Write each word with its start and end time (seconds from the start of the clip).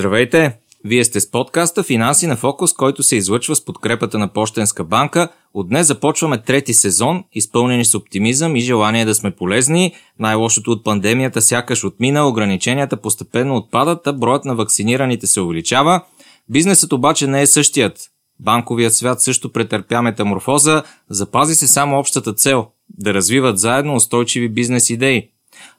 Здравейте! 0.00 0.58
Вие 0.84 1.04
сте 1.04 1.20
с 1.20 1.30
подкаста 1.30 1.82
Финанси 1.82 2.26
на 2.26 2.36
фокус, 2.36 2.72
който 2.72 3.02
се 3.02 3.16
излъчва 3.16 3.56
с 3.56 3.64
подкрепата 3.64 4.18
на 4.18 4.28
Пощенска 4.28 4.84
банка. 4.84 5.28
От 5.54 5.68
днес 5.68 5.86
започваме 5.86 6.42
трети 6.42 6.74
сезон, 6.74 7.24
изпълнени 7.32 7.84
с 7.84 7.94
оптимизъм 7.94 8.56
и 8.56 8.60
желание 8.60 9.04
да 9.04 9.14
сме 9.14 9.30
полезни. 9.30 9.94
Най-лошото 10.18 10.70
от 10.70 10.84
пандемията 10.84 11.42
сякаш 11.42 11.84
отмина, 11.84 12.28
ограниченията 12.28 12.96
постепенно 12.96 13.56
отпадат, 13.56 14.06
а 14.06 14.12
броят 14.12 14.44
на 14.44 14.54
вакцинираните 14.54 15.26
се 15.26 15.40
увеличава. 15.40 16.02
Бизнесът 16.48 16.92
обаче 16.92 17.26
не 17.26 17.42
е 17.42 17.46
същият. 17.46 18.00
Банковият 18.38 18.94
свят 18.94 19.22
също 19.22 19.52
претърпя 19.52 20.02
метаморфоза, 20.02 20.82
запази 21.10 21.54
се 21.54 21.68
само 21.68 21.98
общата 21.98 22.32
цел– 22.32 22.66
да 22.98 23.14
развиват 23.14 23.58
заедно 23.58 23.94
устойчиви 23.94 24.48
бизнес 24.48 24.90
идеи. 24.90 25.28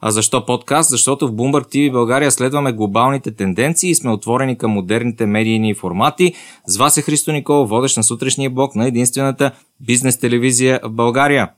А 0.03 0.11
защо 0.11 0.45
подкаст? 0.45 0.89
Защото 0.89 1.27
в 1.27 1.31
Bloomberg 1.31 1.65
TV 1.65 1.91
България 1.91 2.31
следваме 2.31 2.71
глобалните 2.71 3.31
тенденции 3.31 3.89
и 3.89 3.95
сме 3.95 4.11
отворени 4.11 4.57
към 4.57 4.71
модерните 4.71 5.25
медийни 5.25 5.73
формати. 5.73 6.33
С 6.67 6.77
вас 6.77 6.97
е 6.97 7.01
Христо 7.01 7.31
Никол, 7.31 7.65
водещ 7.65 7.97
на 7.97 8.03
сутрешния 8.03 8.49
блок 8.49 8.75
на 8.75 8.87
единствената 8.87 9.51
бизнес 9.79 10.19
телевизия 10.19 10.79
в 10.83 10.89
България. 10.89 11.49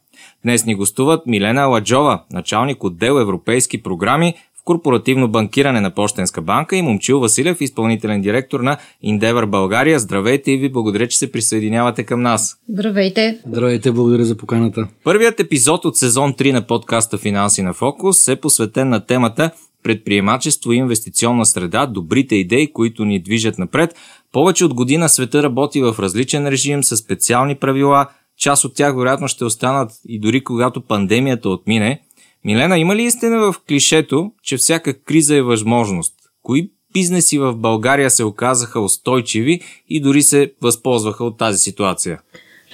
Днес 0.43 0.65
ни 0.65 0.75
гостуват 0.75 1.27
Милена 1.27 1.65
Ладжова, 1.65 2.23
началник 2.31 2.83
отдел 2.83 3.13
европейски 3.13 3.83
програми 3.83 4.33
корпоративно 4.65 5.27
банкиране 5.27 5.81
на 5.81 5.91
Пощенска 5.91 6.41
банка 6.41 6.75
и 6.75 6.81
Момчил 6.81 7.19
Василев, 7.19 7.61
изпълнителен 7.61 8.21
директор 8.21 8.59
на 8.59 8.77
Endeavor 9.05 9.45
България. 9.45 9.99
Здравейте 9.99 10.51
и 10.51 10.57
ви 10.57 10.71
благодаря, 10.71 11.07
че 11.07 11.17
се 11.17 11.31
присъединявате 11.31 12.03
към 12.03 12.21
нас. 12.21 12.57
Здравейте. 12.69 13.39
Здравейте, 13.47 13.91
благодаря 13.91 14.25
за 14.25 14.37
поканата. 14.37 14.87
Първият 15.03 15.39
епизод 15.39 15.85
от 15.85 15.97
сезон 15.97 16.33
3 16.33 16.51
на 16.51 16.67
подкаста 16.67 17.17
Финанси 17.17 17.61
на 17.61 17.73
фокус 17.73 18.27
е 18.27 18.35
посветен 18.35 18.89
на 18.89 19.05
темата 19.05 19.51
предприемачество 19.83 20.71
и 20.71 20.77
инвестиционна 20.77 21.45
среда, 21.45 21.85
добрите 21.85 22.35
идеи, 22.35 22.73
които 22.73 23.05
ни 23.05 23.21
движат 23.21 23.57
напред. 23.57 23.95
Повече 24.31 24.65
от 24.65 24.73
година 24.73 25.09
света 25.09 25.43
работи 25.43 25.81
в 25.81 25.95
различен 25.99 26.47
режим 26.47 26.83
с 26.83 26.97
специални 26.97 27.55
правила. 27.55 28.07
Част 28.37 28.65
от 28.65 28.75
тях 28.75 28.95
вероятно 28.95 29.27
ще 29.27 29.45
останат 29.45 29.91
и 30.07 30.19
дори 30.19 30.43
когато 30.43 30.81
пандемията 30.81 31.49
отмине– 31.49 32.01
Милена, 32.45 32.79
има 32.79 32.95
ли 32.95 33.03
истина 33.03 33.37
в 33.39 33.55
клишето, 33.67 34.31
че 34.43 34.57
всяка 34.57 34.93
криза 35.03 35.35
е 35.35 35.41
възможност? 35.41 36.13
Кои 36.41 36.69
бизнеси 36.93 37.37
в 37.37 37.55
България 37.55 38.09
се 38.09 38.23
оказаха 38.23 38.79
устойчиви 38.79 39.61
и 39.89 40.01
дори 40.01 40.21
се 40.21 40.51
възползваха 40.61 41.23
от 41.23 41.37
тази 41.37 41.57
ситуация? 41.57 42.19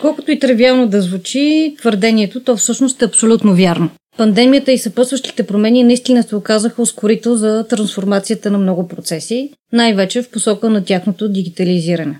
Колкото 0.01 0.31
и 0.31 0.39
тривиално 0.39 0.87
да 0.87 1.01
звучи, 1.01 1.75
твърдението, 1.79 2.43
то 2.43 2.57
всъщност 2.57 3.01
е 3.01 3.05
абсолютно 3.05 3.55
вярно. 3.55 3.89
Пандемията 4.17 4.71
и 4.71 4.77
съпътстващите 4.77 5.47
промени 5.47 5.83
наистина 5.83 6.23
се 6.23 6.35
оказаха 6.35 6.81
ускорител 6.81 7.35
за 7.35 7.65
трансформацията 7.69 8.51
на 8.51 8.57
много 8.57 8.87
процеси, 8.87 9.49
най-вече 9.73 10.21
в 10.21 10.29
посока 10.29 10.69
на 10.69 10.85
тяхното 10.85 11.29
дигитализиране. 11.29 12.19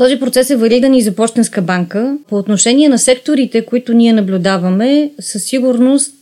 Този 0.00 0.18
процес 0.18 0.50
е 0.50 0.56
валиден 0.56 0.94
и 0.94 1.02
за 1.02 1.14
Почтенска 1.14 1.62
банка. 1.62 2.16
По 2.28 2.36
отношение 2.36 2.88
на 2.88 2.98
секторите, 2.98 3.64
които 3.64 3.92
ние 3.92 4.12
наблюдаваме, 4.12 5.10
със 5.20 5.44
сигурност 5.44 6.14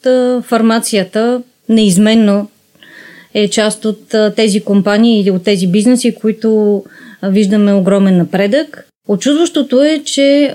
фармацията 0.42 1.42
неизменно 1.68 2.48
е 3.34 3.48
част 3.48 3.84
от 3.84 4.14
тези 4.36 4.60
компании 4.60 5.20
или 5.20 5.30
от 5.30 5.42
тези 5.42 5.66
бизнеси, 5.66 6.14
които 6.14 6.82
виждаме 7.22 7.72
огромен 7.72 8.16
напредък. 8.16 8.86
Очудващото 9.08 9.82
е, 9.82 10.02
че 10.04 10.54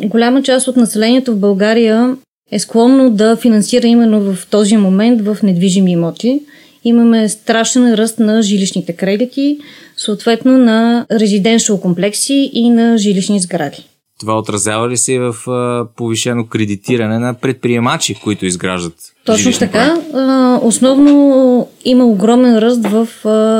голяма 0.00 0.42
част 0.42 0.68
от 0.68 0.76
населението 0.76 1.32
в 1.32 1.38
България 1.38 2.16
е 2.50 2.58
склонно 2.58 3.10
да 3.10 3.36
финансира 3.36 3.86
именно 3.86 4.20
в 4.20 4.46
този 4.50 4.76
момент 4.76 5.22
в 5.22 5.38
недвижими 5.42 5.92
имоти. 5.92 6.42
Имаме 6.84 7.28
страшен 7.28 7.94
ръст 7.94 8.18
на 8.18 8.42
жилищните 8.42 8.92
кредити, 8.92 9.58
съответно 9.96 10.58
на 10.58 11.06
резиденшъл 11.10 11.80
комплекси 11.80 12.50
и 12.52 12.70
на 12.70 12.98
жилищни 12.98 13.40
сгради. 13.40 13.84
Това 14.20 14.38
отразява 14.38 14.88
ли 14.88 14.96
се 14.96 15.18
в 15.18 15.50
а, 15.50 15.86
повишено 15.96 16.46
кредитиране 16.46 17.18
на 17.18 17.34
предприемачи, 17.34 18.14
които 18.14 18.46
изграждат? 18.46 18.94
Точно 19.24 19.52
така. 19.52 19.96
А, 20.14 20.58
основно 20.62 21.68
има 21.84 22.04
огромен 22.04 22.58
ръст 22.58 22.86
в 22.86 23.08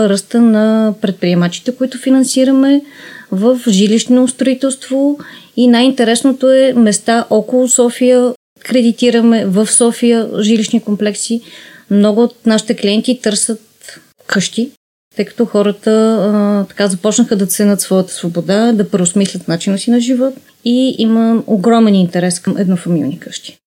ръста 0.09 0.41
на 0.41 0.95
предприемачите, 1.01 1.77
които 1.77 1.99
финансираме 1.99 2.83
в 3.33 3.61
жилищно 3.69 4.29
строителство 4.29 5.19
и 5.57 5.67
най-интересното 5.67 6.53
е 6.53 6.73
места 6.77 7.27
около 7.31 7.69
София. 7.69 8.33
Кредитираме 8.65 9.47
в 9.47 9.67
София 9.67 10.29
жилищни 10.41 10.81
комплекси. 10.81 11.41
Много 11.91 12.23
от 12.23 12.47
нашите 12.47 12.77
клиенти 12.77 13.21
търсят 13.23 13.61
къщи, 14.27 14.71
тъй 15.17 15.25
като 15.25 15.45
хората 15.45 15.91
а, 15.91 16.65
така 16.69 16.89
започнаха 16.89 17.37
да 17.37 17.47
ценят 17.47 17.81
своята 17.81 18.13
свобода, 18.13 18.73
да 18.73 18.91
преосмислят 18.91 19.49
начина 19.49 19.79
си 19.79 19.91
на 19.91 20.01
живот 20.01 20.35
и 20.65 20.95
има 20.99 21.43
огромен 21.47 21.95
интерес 21.95 22.41
към 22.41 22.57
еднофамилни 22.57 23.19
къщи. 23.19 23.59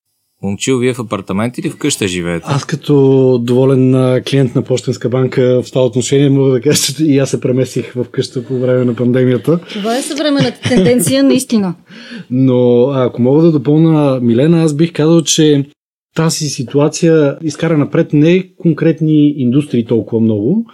Момчил, 0.43 0.77
вие 0.77 0.93
в 0.93 0.99
апартамент 0.99 1.57
или 1.57 1.69
в 1.69 1.77
къща 1.77 2.07
живеете? 2.07 2.45
Аз 2.49 2.65
като 2.65 3.37
доволен 3.43 3.93
клиент 4.29 4.55
на 4.55 4.61
Почтенска 4.61 5.09
банка 5.09 5.61
в 5.63 5.71
това 5.71 5.85
отношение 5.85 6.29
мога 6.29 6.51
да 6.51 6.61
кажа, 6.61 6.81
че 6.81 7.03
и 7.03 7.19
аз 7.19 7.29
се 7.29 7.41
преместих 7.41 7.93
в 7.93 8.05
къща 8.11 8.43
по 8.43 8.59
време 8.59 8.85
на 8.85 8.95
пандемията. 8.95 9.59
Това 9.59 9.97
е 9.97 10.01
съвременната 10.01 10.69
тенденция, 10.69 11.23
наистина. 11.23 11.75
Но 12.29 12.89
ако 12.89 13.21
мога 13.21 13.41
да 13.41 13.51
допълна 13.51 14.19
Милена, 14.21 14.63
аз 14.63 14.73
бих 14.73 14.93
казал, 14.93 15.21
че 15.21 15.65
тази 16.17 16.49
ситуация 16.49 17.37
изкара 17.43 17.77
напред 17.77 18.13
не 18.13 18.43
конкретни 18.57 19.29
индустрии 19.29 19.85
толкова 19.85 20.21
много, 20.21 20.65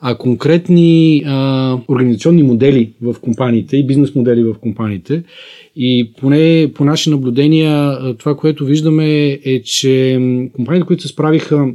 а 0.00 0.18
конкретни 0.18 1.22
а, 1.26 1.78
организационни 1.88 2.42
модели 2.42 2.92
в 3.02 3.16
компаниите 3.20 3.76
и 3.76 3.86
бизнес 3.86 4.14
модели 4.14 4.44
в 4.44 4.54
компаниите. 4.54 5.22
И 5.76 6.12
поне 6.20 6.72
по 6.74 6.84
наши 6.84 7.10
наблюдения, 7.10 7.98
това, 8.18 8.36
което 8.36 8.64
виждаме 8.64 9.28
е, 9.44 9.62
че 9.62 10.20
компаниите, 10.52 10.86
които 10.86 11.02
се 11.02 11.08
справиха 11.08 11.66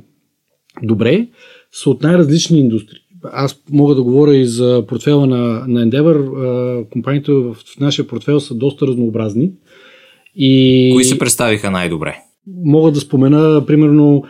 добре, 0.84 1.28
са 1.72 1.90
от 1.90 2.04
най-различни 2.04 2.60
индустрии. 2.60 3.00
Аз 3.24 3.62
мога 3.72 3.96
да 3.96 4.04
говоря 4.04 4.36
и 4.36 4.46
за 4.46 4.84
портфела 4.88 5.28
на, 5.28 5.66
на 5.68 5.88
Endeavor. 5.88 6.90
Компаниите 6.90 7.32
в 7.32 7.56
нашия 7.80 8.08
портфел 8.08 8.40
са 8.40 8.56
доста 8.56 8.88
разнообразни. 8.88 9.52
И... 10.36 10.92
Кои 10.94 11.04
се 11.04 11.20
представиха 11.20 11.72
най-добре? 11.72 12.16
Мога 12.48 12.92
да 12.92 13.00
спомена, 13.00 13.66
примерно, 13.66 14.24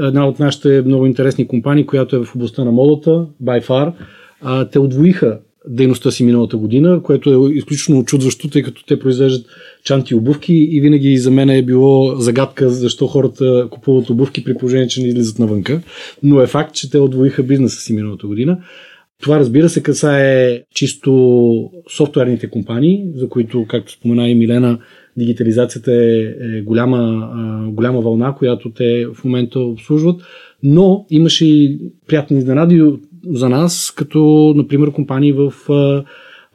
една 0.00 0.28
от 0.28 0.38
нашите 0.38 0.82
много 0.82 1.06
интересни 1.06 1.48
компании, 1.48 1.86
която 1.86 2.16
е 2.16 2.24
в 2.24 2.34
областта 2.34 2.64
на 2.64 2.72
модата, 2.72 3.26
by 3.42 3.66
far. 3.66 3.92
А, 4.42 4.68
те 4.68 4.78
отвоиха 4.78 5.38
дейността 5.68 6.10
си 6.10 6.24
миналата 6.24 6.56
година, 6.56 7.02
което 7.02 7.30
е 7.30 7.54
изключително 7.54 8.00
очудващо, 8.00 8.48
тъй 8.48 8.62
като 8.62 8.84
те 8.84 8.98
произвеждат 8.98 9.46
чанти 9.84 10.14
и 10.14 10.16
обувки 10.16 10.54
и 10.54 10.80
винаги 10.80 11.18
за 11.18 11.30
мен 11.30 11.50
е 11.50 11.62
било 11.62 12.16
загадка 12.16 12.70
защо 12.70 13.06
хората 13.06 13.68
купуват 13.70 14.10
обувки 14.10 14.44
при 14.44 14.54
положение, 14.54 14.88
че 14.88 15.02
не 15.02 15.08
излизат 15.08 15.38
навънка. 15.38 15.82
Но 16.22 16.40
е 16.40 16.46
факт, 16.46 16.74
че 16.74 16.90
те 16.90 16.98
отвоиха 16.98 17.42
бизнеса 17.42 17.80
си 17.80 17.92
миналата 17.92 18.26
година. 18.26 18.58
Това 19.22 19.38
разбира 19.38 19.68
се 19.68 19.82
касае 19.82 20.62
чисто 20.74 21.70
софтуерните 21.96 22.50
компании, 22.50 23.04
за 23.14 23.28
които, 23.28 23.66
както 23.68 23.92
спомена 23.92 24.28
и 24.28 24.34
Милена, 24.34 24.78
дигитализацията 25.16 25.92
е, 25.92 26.20
е 26.22 26.62
голяма, 26.62 27.30
голяма 27.72 28.00
вълна, 28.00 28.34
която 28.34 28.70
те 28.70 29.06
в 29.14 29.24
момента 29.24 29.60
обслужват, 29.60 30.20
но 30.62 31.06
имаше 31.10 31.46
и 31.46 31.80
приятни 32.06 32.38
изненади 32.38 32.82
за 33.28 33.48
нас, 33.48 33.92
като 33.96 34.52
например 34.56 34.92
компании 34.92 35.32
в 35.32 35.52
а, 35.70 36.04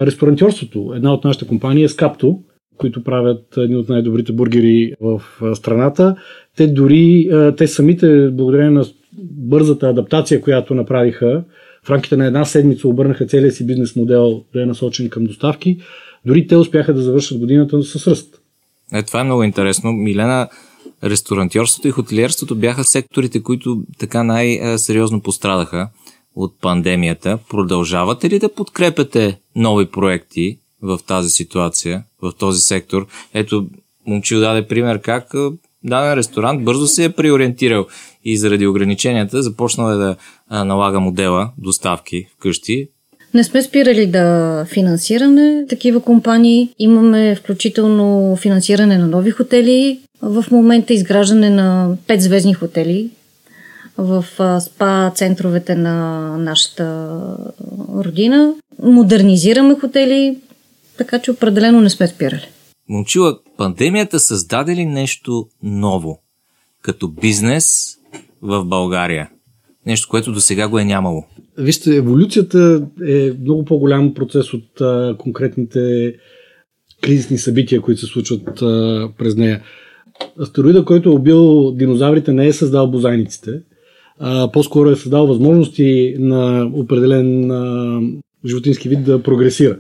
ресторантьорството. 0.06 0.94
Една 0.96 1.14
от 1.14 1.24
нашите 1.24 1.48
компании 1.48 1.84
е 1.84 1.88
Скапто, 1.88 2.40
които 2.78 3.04
правят 3.04 3.58
едни 3.58 3.76
от 3.76 3.90
най-добрите 3.90 4.32
бургери 4.32 4.94
в 5.02 5.22
страната. 5.56 6.16
Те 6.58 6.68
дори, 6.68 7.30
те 7.58 7.68
самите, 7.68 8.30
благодарение 8.30 8.72
на 8.72 8.86
бързата 9.24 9.90
адаптация, 9.90 10.42
която 10.42 10.76
направиха, 10.76 11.44
в 11.86 11.90
рамките 11.90 12.18
на 12.18 12.26
една 12.26 12.46
седмица 12.46 12.88
обърнаха 12.88 13.26
целият 13.26 13.56
си 13.56 13.66
бизнес 13.66 13.96
модел 13.96 14.44
да 14.54 14.62
е 14.62 14.66
насочен 14.66 15.10
към 15.10 15.24
доставки. 15.24 15.78
Дори 16.26 16.48
те 16.48 16.56
успяха 16.56 16.94
да 16.94 17.02
завършат 17.02 17.40
годината 17.40 17.84
с 17.84 18.08
ръст. 18.08 18.42
Е, 18.94 19.04
това 19.04 19.20
е 19.20 19.24
много 19.24 19.44
интересно. 19.44 19.92
Милена, 19.92 20.48
ресторантьорството 21.04 21.88
и 21.88 21.92
хотелиерството 21.92 22.56
бяха 22.56 22.84
секторите, 22.84 23.44
които 23.44 23.84
така 24.00 24.24
най-сериозно 24.24 25.22
пострадаха 25.22 25.90
от 26.36 26.62
пандемията. 26.62 27.40
Продължавате 27.50 28.30
ли 28.30 28.40
да 28.40 28.54
подкрепяте 28.54 29.40
нови 29.56 29.86
проекти 29.86 30.58
в 30.82 31.00
тази 31.08 31.30
ситуация, 31.30 32.04
в 32.22 32.34
този 32.40 32.62
сектор? 32.62 33.08
Ето, 33.34 33.68
Момчил 34.08 34.40
даде 34.40 34.68
пример 34.68 35.02
как 35.02 35.34
даден 35.84 36.14
ресторант 36.14 36.64
бързо 36.64 36.88
се 36.88 37.04
е 37.04 37.10
приориентирал 37.10 37.88
и 38.24 38.38
заради 38.38 38.68
ограниченията 38.68 39.42
започнал 39.42 39.92
е 39.92 39.96
да 39.96 40.16
налага 40.66 41.00
модела 41.00 41.52
доставки 41.58 42.28
вкъщи 42.38 42.88
не 43.34 43.44
сме 43.44 43.62
спирали 43.62 44.08
да 44.08 44.66
финансираме 44.70 45.66
такива 45.70 46.02
компании. 46.02 46.70
Имаме 46.80 47.36
включително 47.36 48.36
финансиране 48.36 48.98
на 48.98 49.08
нови 49.08 49.32
хотели. 49.32 50.00
В 50.22 50.46
момента 50.52 50.94
изграждане 50.94 51.50
на 51.50 51.98
5 52.08 52.18
звездни 52.18 52.54
хотели 52.54 53.10
в 53.98 54.26
спа 54.62 55.12
центровете 55.16 55.76
на 55.76 56.28
нашата 56.38 57.08
родина. 57.96 58.54
Модернизираме 58.84 59.76
хотели, 59.80 60.38
така 60.98 61.20
че 61.20 61.32
определено 61.32 61.82
не 61.82 61.90
сме 61.90 62.08
спирали. 62.08 62.48
Момчила, 62.90 63.40
пандемията 63.58 64.20
създаде 64.20 64.76
ли 64.76 64.86
нещо 64.86 65.48
ново 65.64 66.20
като 66.82 67.08
бизнес 67.08 67.98
в 68.42 68.66
България? 68.66 69.30
Нещо, 69.86 70.08
което 70.10 70.32
до 70.32 70.40
сега 70.40 70.68
го 70.68 70.80
е 70.80 70.86
нямало. 70.86 71.24
Вижте, 71.58 71.96
еволюцията 71.96 72.88
е 73.08 73.32
много 73.42 73.66
по-голям 73.66 74.14
процес 74.14 74.54
от 74.54 74.82
а, 74.82 75.16
конкретните 75.18 76.14
кризисни 77.02 77.38
събития, 77.38 77.82
които 77.82 78.02
се 78.02 78.08
случват 78.08 78.62
а, 78.62 79.10
през 79.18 79.36
нея. 79.36 79.62
Астероида, 80.42 80.86
който 80.86 81.10
е 81.10 81.14
убил 81.14 81.72
динозаврите, 81.72 82.34
не 82.34 82.48
е 82.48 82.54
създал 82.54 82.92
бозайниците. 82.92 83.52
А, 84.20 84.52
по-скоро 84.52 84.90
е 84.90 84.96
създал 84.96 85.28
възможности 85.28 86.16
на 86.20 86.72
определен 86.74 87.52
а, 87.52 88.00
животински 88.46 88.90
вид 88.90 89.04
да 89.04 89.24
прогресира. 89.24 89.80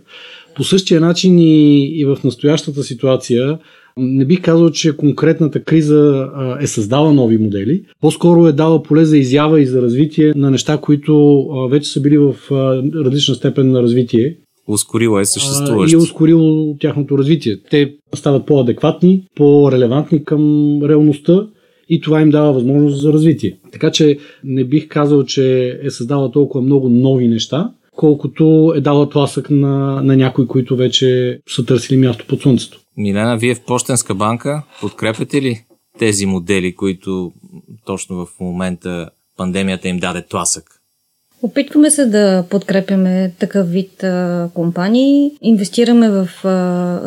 По 0.55 0.63
същия 0.63 1.01
начин 1.01 1.39
и, 1.39 1.85
и 1.99 2.05
в 2.05 2.17
настоящата 2.23 2.83
ситуация 2.83 3.59
не 4.01 4.25
бих 4.25 4.41
казал, 4.41 4.69
че 4.69 4.97
конкретната 4.97 5.63
криза 5.63 6.29
е 6.61 6.67
създала 6.67 7.13
нови 7.13 7.37
модели. 7.37 7.83
По-скоро 8.01 8.47
е 8.47 8.51
дала 8.51 8.83
поле 8.83 9.05
за 9.05 9.17
изява 9.17 9.61
и 9.61 9.65
за 9.65 9.81
развитие 9.81 10.33
на 10.35 10.51
неща, 10.51 10.77
които 10.77 11.45
вече 11.71 11.89
са 11.89 12.01
били 12.01 12.17
в 12.17 12.35
различна 13.05 13.35
степен 13.35 13.71
на 13.71 13.81
развитие. 13.81 14.37
Ускорило 14.67 15.19
е 15.19 15.25
съществуващо. 15.25 15.97
И 15.97 15.99
е 15.99 16.03
ускорило 16.03 16.75
тяхното 16.79 17.17
развитие. 17.17 17.57
Те 17.71 17.93
стават 18.15 18.45
по-адекватни, 18.45 19.23
по-релевантни 19.35 20.25
към 20.25 20.79
реалността 20.83 21.47
и 21.89 22.01
това 22.01 22.21
им 22.21 22.29
дава 22.29 22.53
възможност 22.53 23.01
за 23.01 23.13
развитие. 23.13 23.57
Така 23.71 23.91
че 23.91 24.17
не 24.43 24.63
бих 24.63 24.87
казал, 24.87 25.23
че 25.23 25.77
е 25.83 25.89
създала 25.89 26.31
толкова 26.31 26.63
много 26.63 26.89
нови 26.89 27.27
неща, 27.27 27.71
колкото 27.95 28.73
е 28.75 28.81
дала 28.81 29.09
тласък 29.09 29.49
на, 29.49 30.01
на 30.03 30.17
някои, 30.17 30.47
които 30.47 30.75
вече 30.75 31.39
са 31.49 31.65
търсили 31.65 31.97
място 31.97 32.25
под 32.27 32.41
слънцето. 32.41 32.80
Милена, 32.97 33.37
вие 33.37 33.55
в 33.55 33.61
Пощенска 33.61 34.15
банка 34.15 34.63
подкрепяте 34.81 35.41
ли 35.41 35.63
тези 35.99 36.25
модели, 36.25 36.75
които 36.75 37.31
точно 37.85 38.25
в 38.25 38.39
момента 38.39 39.09
пандемията 39.37 39.87
им 39.87 39.97
даде 39.97 40.21
тласък? 40.21 40.81
Опитваме 41.43 41.91
се 41.91 42.05
да 42.05 42.43
подкрепяме 42.49 43.31
такъв 43.39 43.69
вид 43.69 44.03
а, 44.03 44.49
компании. 44.53 45.31
Инвестираме 45.41 46.09
в 46.09 46.29
а, 46.43 46.49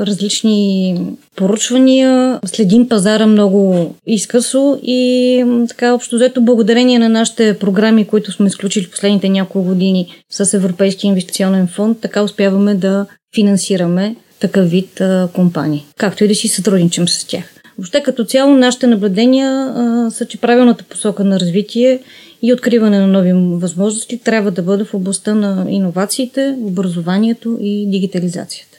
различни 0.06 0.96
поручвания, 1.36 2.40
следим 2.46 2.88
пазара 2.88 3.26
много 3.26 3.94
изкъсо 4.06 4.78
и 4.82 5.44
така 5.68 5.94
общо 5.94 6.16
взето 6.16 6.42
благодарение 6.42 6.98
на 6.98 7.08
нашите 7.08 7.58
програми, 7.58 8.06
които 8.06 8.32
сме 8.32 8.46
изключили 8.46 8.90
последните 8.90 9.28
няколко 9.28 9.68
години 9.68 10.06
с 10.30 10.54
Европейския 10.54 11.08
инвестиционен 11.08 11.66
фонд, 11.66 12.00
така 12.00 12.22
успяваме 12.22 12.74
да 12.74 13.06
финансираме 13.34 14.16
такъв 14.44 14.70
вид 14.70 15.00
а, 15.00 15.28
компании, 15.32 15.86
както 15.96 16.24
и 16.24 16.28
да 16.28 16.34
си 16.34 16.48
сътрудничим 16.48 17.08
с 17.08 17.24
тях. 17.24 17.44
Въобще 17.78 18.02
като 18.02 18.24
цяло 18.24 18.54
нашите 18.54 18.86
наблюдения 18.86 19.50
а, 19.50 20.10
са, 20.10 20.26
че 20.26 20.40
правилната 20.40 20.84
посока 20.84 21.24
на 21.24 21.40
развитие 21.40 22.00
и 22.42 22.52
откриване 22.52 22.98
на 22.98 23.06
нови 23.06 23.32
възможности 23.58 24.18
трябва 24.18 24.50
да 24.50 24.62
бъде 24.62 24.84
в 24.84 24.94
областта 24.94 25.34
на 25.34 25.66
иновациите, 25.70 26.56
образованието 26.60 27.58
и 27.60 27.90
дигитализацията. 27.90 28.78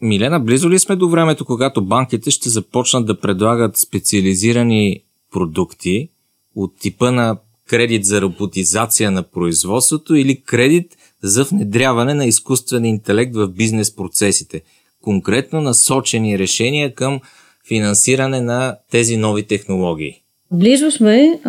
Милена, 0.00 0.40
близо 0.40 0.70
ли 0.70 0.78
сме 0.78 0.96
до 0.96 1.08
времето, 1.08 1.44
когато 1.44 1.84
банките 1.84 2.30
ще 2.30 2.48
започнат 2.48 3.06
да 3.06 3.20
предлагат 3.20 3.76
специализирани 3.76 5.00
продукти 5.32 6.08
от 6.56 6.78
типа 6.80 7.10
на 7.10 7.36
кредит 7.68 8.04
за 8.04 8.20
роботизация 8.20 9.10
на 9.10 9.22
производството 9.22 10.14
или 10.14 10.40
кредит 10.40 10.96
за 11.22 11.44
внедряване 11.44 12.14
на 12.14 12.26
изкуствен 12.26 12.84
интелект 12.84 13.34
в 13.34 13.48
бизнес 13.48 13.96
процесите? 13.96 14.62
Конкретно 15.06 15.60
насочени 15.60 16.38
решения 16.38 16.94
към 16.94 17.20
финансиране 17.68 18.40
на 18.40 18.76
тези 18.90 19.16
нови 19.16 19.42
технологии. 19.42 20.14
Близо 20.52 20.90
сме, 20.90 21.40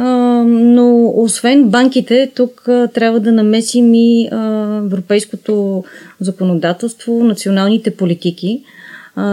но 0.46 1.14
освен 1.16 1.70
банките, 1.70 2.32
тук 2.36 2.64
трябва 2.94 3.20
да 3.20 3.32
намесим 3.32 3.94
и 3.94 4.30
европейското 4.86 5.84
законодателство, 6.20 7.24
националните 7.24 7.96
политики, 7.96 8.64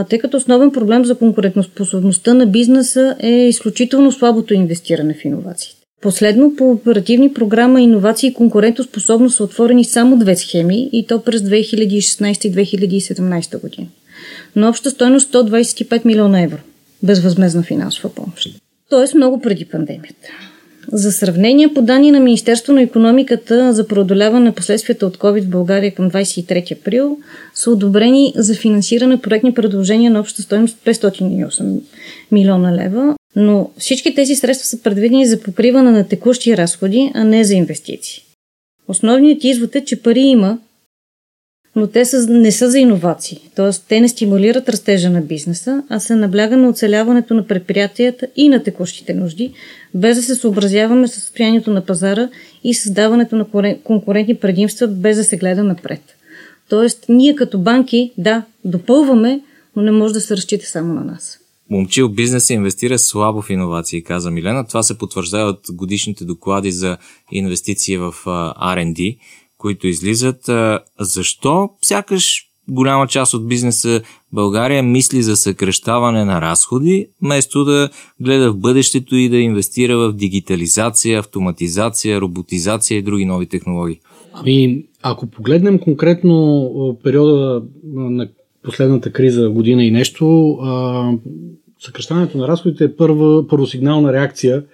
тъй 0.09 0.19
като 0.19 0.37
основен 0.37 0.71
проблем 0.71 1.05
за 1.05 1.15
конкурентоспособността 1.15 2.35
на 2.35 2.47
бизнеса 2.47 3.17
е 3.21 3.31
изключително 3.31 4.13
слабото 4.13 4.55
инвестиране 4.55 5.15
в 5.15 5.25
иновациите. 5.25 5.81
Последно 6.03 6.57
по 6.57 6.71
оперативни 6.71 7.35
програма 7.35 7.81
Иновации 7.81 8.29
и 8.29 8.35
конкурентоспособност 8.35 9.37
са 9.37 9.45
отворени 9.45 9.85
само 9.85 10.19
две 10.19 10.37
схеми 10.37 10.89
и 10.93 11.07
то 11.07 11.23
през 11.23 11.43
2016 11.43 12.47
и 12.47 12.53
2017 12.53 13.61
година. 13.61 13.87
На 14.57 14.69
обща 14.69 14.91
стойност 14.91 15.33
125 15.33 16.05
милиона 16.05 16.43
евро. 16.43 16.59
Безвъзмезна 17.03 17.63
финансова 17.63 18.15
помощ 18.15 18.49
т.е. 18.91 19.17
много 19.17 19.41
преди 19.41 19.65
пандемията. 19.65 20.29
За 20.93 21.13
сравнение, 21.13 21.75
по 21.75 21.83
данни 21.83 22.11
на 22.11 22.21
Министерство 22.21 22.73
на 22.73 22.83
економиката 22.83 23.73
за 23.73 23.89
преодоляване 23.89 24.45
на 24.45 24.53
последствията 24.53 25.07
от 25.07 25.17
COVID 25.17 25.43
в 25.43 25.49
България 25.49 25.95
към 25.95 26.11
23 26.11 26.81
април 26.81 27.19
са 27.55 27.71
одобрени 27.71 28.33
за 28.37 28.55
финансиране 28.55 29.21
проектни 29.21 29.55
предложения 29.55 30.11
на 30.11 30.21
обща 30.21 30.43
стоеност 30.43 30.79
508 30.85 31.81
милиона 32.33 32.77
лева, 32.77 33.15
но 33.37 33.71
всички 33.79 34.15
тези 34.15 34.35
средства 34.35 34.67
са 34.67 34.83
предвидени 34.83 35.27
за 35.27 35.41
покриване 35.41 35.91
на 35.91 36.09
текущи 36.09 36.57
разходи, 36.57 37.11
а 37.15 37.25
не 37.25 37.45
за 37.45 37.55
инвестиции. 37.55 38.23
Основният 38.89 39.45
извод 39.45 39.75
е, 39.75 39.85
че 39.85 40.03
пари 40.03 40.21
има, 40.21 40.59
но 41.77 41.87
те 41.87 42.05
са, 42.05 42.27
не 42.31 42.53
са 42.53 42.71
за 42.71 42.79
иновации. 42.79 43.41
Т.е. 43.55 43.71
те 43.89 44.01
не 44.01 44.09
стимулират 44.09 44.69
растежа 44.69 45.11
на 45.11 45.21
бизнеса, 45.21 45.83
а 45.89 46.01
се 46.01 46.15
набляга 46.15 46.57
на 46.57 46.69
оцеляването 46.69 47.35
на 47.35 47.47
предприятията 47.47 48.27
и 48.37 48.49
на 48.49 48.63
текущите 48.63 49.15
нужди, 49.15 49.53
без 49.95 50.17
да 50.17 50.23
се 50.23 50.35
съобразяваме 50.35 51.09
с 51.09 51.15
състоянието 51.15 51.71
на 51.71 51.81
пазара 51.81 52.29
и 52.65 52.75
създаването 52.75 53.37
на 53.37 53.77
конкурентни 53.85 54.35
предимства, 54.35 54.87
без 54.87 55.17
да 55.17 55.25
се 55.25 55.37
гледа 55.37 55.65
напред. 55.65 56.01
Тоест, 56.69 57.05
ние 57.09 57.35
като 57.35 57.59
банки, 57.59 58.13
да, 58.19 58.43
допълваме, 58.65 59.41
но 59.77 59.83
не 59.83 59.91
може 59.91 60.15
да 60.15 60.21
се 60.21 60.37
разчита 60.37 60.67
само 60.67 60.95
на 60.95 61.05
нас. 61.05 61.39
Момчил 61.71 62.09
бизнес 62.09 62.51
инвестира 62.51 62.99
слабо 62.99 63.43
в 63.43 63.51
иновации, 63.51 64.03
каза 64.03 64.31
Милена. 64.31 64.67
Това 64.67 64.83
се 64.83 64.99
потвърждава 64.99 65.51
от 65.51 65.61
годишните 65.73 66.25
доклади 66.25 66.71
за 66.71 66.97
инвестиции 67.33 67.97
в 67.97 68.15
R&D 68.27 69.19
които 69.65 69.87
излизат. 69.87 70.51
Защо 71.01 71.71
сякаш 71.83 72.47
голяма 72.69 73.07
част 73.07 73.35
от 73.35 73.49
бизнеса 73.49 74.03
България 74.33 74.83
мисли 74.83 75.23
за 75.23 75.37
съкръщаване 75.37 76.25
на 76.25 76.41
разходи, 76.41 77.07
вместо 77.23 77.65
да 77.65 77.91
гледа 78.21 78.53
в 78.53 78.57
бъдещето 78.57 79.17
и 79.17 79.29
да 79.29 79.37
инвестира 79.37 79.99
в 79.99 80.13
дигитализация, 80.13 81.19
автоматизация, 81.19 82.21
роботизация 82.21 82.99
и 82.99 83.03
други 83.03 83.25
нови 83.25 83.47
технологии? 83.47 84.01
Ами, 84.33 84.85
ако 85.03 85.27
погледнем 85.27 85.79
конкретно 85.79 86.99
периода 87.03 87.63
на 87.95 88.29
последната 88.63 89.13
криза, 89.13 89.51
година 89.51 89.85
и 89.85 89.91
нещо, 89.91 90.59
съкръщаването 91.81 92.39
на 92.39 92.49
разходите 92.49 92.85
е 92.85 92.97
първа, 92.97 93.49
първосигнална 93.49 94.13
реакция, 94.13 94.65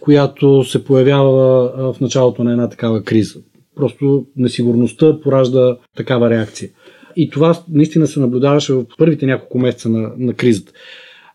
която 0.00 0.64
се 0.64 0.84
появява 0.84 1.70
в 1.92 2.00
началото 2.00 2.44
на 2.44 2.52
една 2.52 2.68
такава 2.68 3.02
криза. 3.02 3.34
Просто 3.80 4.26
несигурността 4.36 5.20
поражда 5.20 5.76
такава 5.96 6.30
реакция. 6.30 6.70
И 7.16 7.30
това 7.30 7.58
наистина 7.70 8.06
се 8.06 8.20
наблюдаваше 8.20 8.72
в 8.72 8.84
първите 8.98 9.26
няколко 9.26 9.58
месеца 9.58 9.88
на, 9.88 10.10
на 10.18 10.34
кризата. 10.34 10.72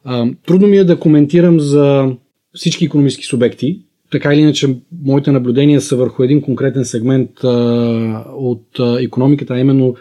А, 0.03 0.27
трудно 0.45 0.67
ми 0.67 0.77
е 0.77 0.83
да 0.83 0.99
коментирам 0.99 1.59
за 1.59 2.11
всички 2.53 2.85
економически 2.85 3.25
субекти. 3.25 3.81
Така 4.11 4.33
или 4.33 4.41
иначе, 4.41 4.77
моите 5.03 5.31
наблюдения 5.31 5.81
са 5.81 5.95
върху 5.95 6.23
един 6.23 6.41
конкретен 6.41 6.85
сегмент 6.85 7.43
а, 7.43 8.25
от 8.35 8.79
а, 8.79 9.01
економиката, 9.01 9.53
а 9.53 9.59
именно 9.59 9.95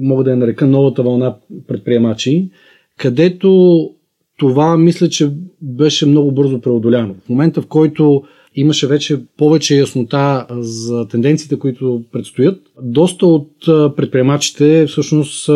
мога 0.00 0.24
да 0.24 0.30
я 0.30 0.36
нарека 0.36 0.66
новата 0.66 1.02
вълна 1.02 1.36
предприемачи, 1.68 2.50
където 2.98 3.90
това 4.38 4.76
мисля, 4.78 5.08
че 5.08 5.30
беше 5.62 6.06
много 6.06 6.32
бързо 6.32 6.60
преодоляно. 6.60 7.14
В 7.26 7.28
момента, 7.28 7.62
в 7.62 7.66
който 7.66 8.22
имаше 8.54 8.86
вече 8.86 9.20
повече 9.36 9.78
яснота 9.78 10.46
за 10.58 11.08
тенденциите, 11.08 11.58
които 11.58 12.02
предстоят. 12.12 12.60
Доста 12.82 13.26
от 13.26 13.50
предприемачите 13.96 14.86
всъщност 14.86 15.50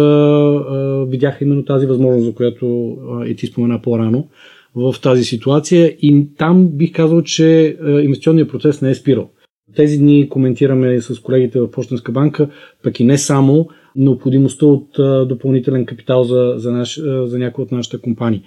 видяха 1.11 1.45
именно 1.45 1.65
тази 1.65 1.87
възможност, 1.87 2.27
за 2.27 2.35
която 2.35 2.97
и 3.27 3.37
ти 3.37 3.47
спомена 3.47 3.83
по-рано 3.83 4.29
в 4.75 4.95
тази 5.03 5.25
ситуация 5.25 5.87
и 5.87 6.27
там 6.39 6.69
бих 6.69 6.93
казал, 6.93 7.23
че 7.23 7.77
инвестиционният 8.03 8.51
процес 8.51 8.83
не 8.83 8.91
е 8.91 8.95
спирал. 8.95 9.31
Тези 9.77 9.99
дни 9.99 10.29
коментираме 10.29 11.01
с 11.01 11.19
колегите 11.19 11.61
в 11.61 11.71
Почтенска 11.71 12.13
банка, 12.13 12.49
пък 12.83 13.01
и 13.01 13.05
не 13.05 13.19
само, 13.19 13.69
необходимостта 13.97 14.67
от 14.67 14.89
допълнителен 15.29 15.87
капитал 15.87 16.25
за, 16.25 16.55
за, 16.57 16.73
наш, 16.73 17.01
за 17.25 17.39
някои 17.39 17.65
от 17.65 17.73
нашите 17.73 17.99
компании. 17.99 18.43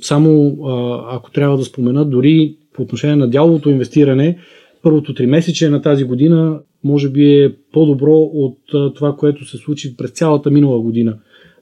Само 0.00 0.58
ако 1.10 1.30
трябва 1.30 1.56
да 1.56 1.64
спомена, 1.64 2.04
дори 2.04 2.56
по 2.74 2.82
отношение 2.82 3.16
на 3.16 3.30
дяловото 3.30 3.70
инвестиране, 3.70 4.38
първото 4.82 5.14
три 5.14 5.26
месече 5.26 5.70
на 5.70 5.82
тази 5.82 6.04
година 6.04 6.60
може 6.84 7.08
би 7.08 7.42
е 7.42 7.54
по-добро 7.72 8.12
от 8.16 8.58
това, 8.94 9.16
което 9.16 9.44
се 9.44 9.56
случи 9.56 9.96
през 9.96 10.10
цялата 10.10 10.50
минала 10.50 10.80
година 10.80 11.18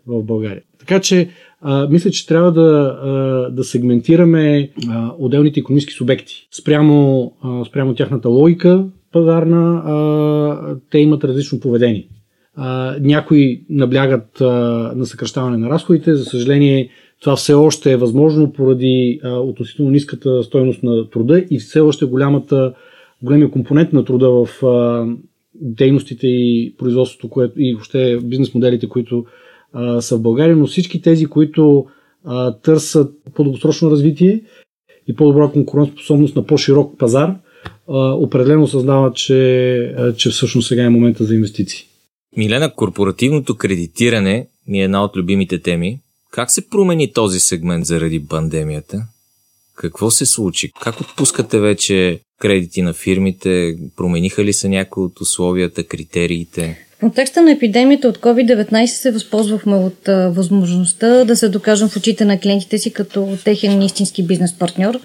в 0.07 0.23
България. 0.23 0.62
Така 0.78 1.00
че 1.00 1.28
а, 1.61 1.88
мисля, 1.88 2.11
че 2.11 2.26
трябва 2.26 2.52
да, 2.52 2.99
а, 3.02 3.11
да 3.50 3.64
сегментираме 3.64 4.71
а, 4.88 5.12
отделните 5.19 5.61
економически 5.61 5.95
субекти. 5.95 6.49
Спрямо, 6.50 7.33
а, 7.42 7.64
спрямо 7.64 7.95
тяхната 7.95 8.28
логика 8.28 8.85
пазарна, 9.12 9.83
а, 9.85 10.76
те 10.90 10.99
имат 10.99 11.25
различно 11.25 11.61
поведение. 11.61 12.09
А, 12.57 12.97
някои 13.00 13.64
наблягат 13.71 14.40
а, 14.40 14.47
на 14.97 15.07
съкръщаване 15.07 15.57
на 15.57 15.71
разходите. 15.71 16.14
За 16.14 16.25
съжаление, 16.25 16.88
това 17.23 17.37
все 17.37 17.55
още 17.55 17.93
е 17.93 17.97
възможно 17.97 18.52
поради 18.52 19.21
а, 19.23 19.31
относително 19.31 19.91
ниската 19.91 20.43
стойност 20.43 20.83
на 20.83 21.11
труда 21.11 21.45
и 21.50 21.59
все 21.59 21.81
още 21.81 22.05
голямата, 22.05 22.75
големия 23.23 23.50
компонент 23.50 23.93
на 23.93 24.05
труда 24.05 24.31
в 24.31 24.67
а, 24.67 25.07
дейностите 25.55 26.26
и 26.26 26.75
производството, 26.79 27.29
което, 27.29 27.55
и 27.57 27.75
въобще 27.75 28.19
бизнес 28.23 28.55
моделите, 28.55 28.88
които 28.88 29.25
а, 29.73 30.00
са 30.00 30.17
в 30.17 30.23
България, 30.23 30.57
но 30.57 30.67
всички 30.67 31.02
тези, 31.02 31.26
които 31.26 31.87
а, 32.25 32.52
търсят 32.52 33.14
по-дългосрочно 33.35 33.91
развитие 33.91 34.43
и 35.09 35.17
по-добра 35.17 35.49
конкурентоспособност 35.49 36.37
на 36.37 36.47
по-широк 36.47 36.99
пазар, 36.99 37.35
а, 37.88 38.12
определено 38.12 38.67
съзнават, 38.67 39.17
че, 39.17 39.76
а, 39.99 40.12
че 40.12 40.31
всъщност 40.31 40.69
сега 40.69 40.85
е 40.85 40.91
момента 40.91 41.25
за 41.25 41.35
инвестиции. 41.35 41.85
Милена, 42.37 42.75
корпоративното 42.75 43.57
кредитиране 43.57 44.47
ми 44.69 44.81
е 44.81 44.85
една 44.85 45.05
от 45.05 45.17
любимите 45.17 45.59
теми. 45.59 45.99
Как 46.32 46.50
се 46.50 46.68
промени 46.68 47.12
този 47.12 47.40
сегмент 47.40 47.86
заради 47.86 48.26
пандемията? 48.26 49.02
Какво 49.76 50.10
се 50.10 50.26
случи? 50.26 50.72
Как 50.82 51.00
отпускате 51.00 51.60
вече 51.60 52.20
кредити 52.40 52.82
на 52.82 52.92
фирмите? 52.92 53.76
Промениха 53.96 54.44
ли 54.44 54.52
се 54.52 54.68
някои 54.68 55.04
от 55.04 55.20
условията, 55.20 55.84
критериите? 55.84 56.86
В 56.96 57.00
контекста 57.00 57.42
на 57.42 57.52
епидемията 57.52 58.08
от 58.08 58.18
COVID-19 58.18 58.86
се 58.86 59.10
възползвахме 59.10 59.74
от 59.74 60.08
а, 60.08 60.28
възможността 60.28 61.24
да 61.24 61.36
се 61.36 61.48
докажем 61.48 61.88
в 61.88 61.96
очите 61.96 62.24
на 62.24 62.40
клиентите 62.40 62.78
си 62.78 62.92
като 62.92 63.38
техен 63.44 63.82
истински 63.82 64.26
бизнес 64.26 64.58
партньор. 64.58 65.00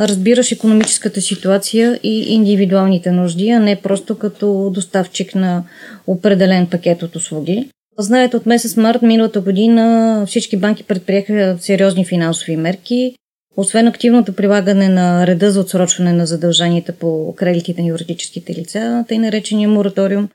Разбираш 0.00 0.52
економическата 0.52 1.20
ситуация 1.20 2.00
и 2.02 2.34
индивидуалните 2.34 3.10
нужди, 3.12 3.48
а 3.48 3.60
не 3.60 3.80
просто 3.80 4.18
като 4.18 4.70
доставчик 4.74 5.34
на 5.34 5.64
определен 6.06 6.66
пакет 6.66 7.02
от 7.02 7.16
услуги. 7.16 7.68
Знаете, 7.98 8.36
от 8.36 8.46
месец 8.46 8.76
март 8.76 9.02
миналата 9.02 9.40
година 9.40 10.24
всички 10.26 10.56
банки 10.56 10.84
предприеха 10.84 11.56
сериозни 11.60 12.04
финансови 12.04 12.56
мерки. 12.56 13.14
Освен 13.56 13.88
активното 13.88 14.32
прилагане 14.32 14.88
на 14.88 15.26
реда 15.26 15.50
за 15.50 15.60
отсрочване 15.60 16.12
на 16.12 16.26
задължанията 16.26 16.92
по 16.92 17.34
кредитите 17.36 17.82
на 17.82 17.88
юридическите 17.88 18.54
лица, 18.54 19.04
тъй 19.08 19.18
наречения 19.18 19.68
мораториум, 19.68 20.28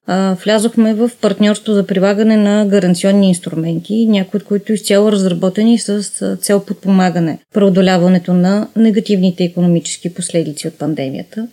влязохме 0.44 0.94
в 0.94 1.12
партньорство 1.22 1.74
за 1.74 1.88
прилагане 1.88 2.38
на 2.38 2.66
гаранционни 2.66 3.28
инструменти, 3.28 4.08
някои 4.08 4.38
от 4.38 4.44
които 4.44 4.74
изцяло 4.74 5.12
разработени 5.12 5.80
с 5.80 6.04
цел 6.42 6.66
подпомагане 6.66 7.40
преодоляването 7.54 8.34
на 8.34 8.68
негативните 8.76 9.44
економически 9.44 10.14
последици 10.14 10.68
от 10.68 10.78
пандемията. 10.78 11.48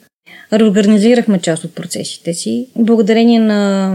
Реорганизирахме 0.52 1.38
част 1.38 1.64
от 1.64 1.75
процесите 1.75 2.35
си. 2.35 2.68
Благодарение 2.76 3.38
на 3.38 3.92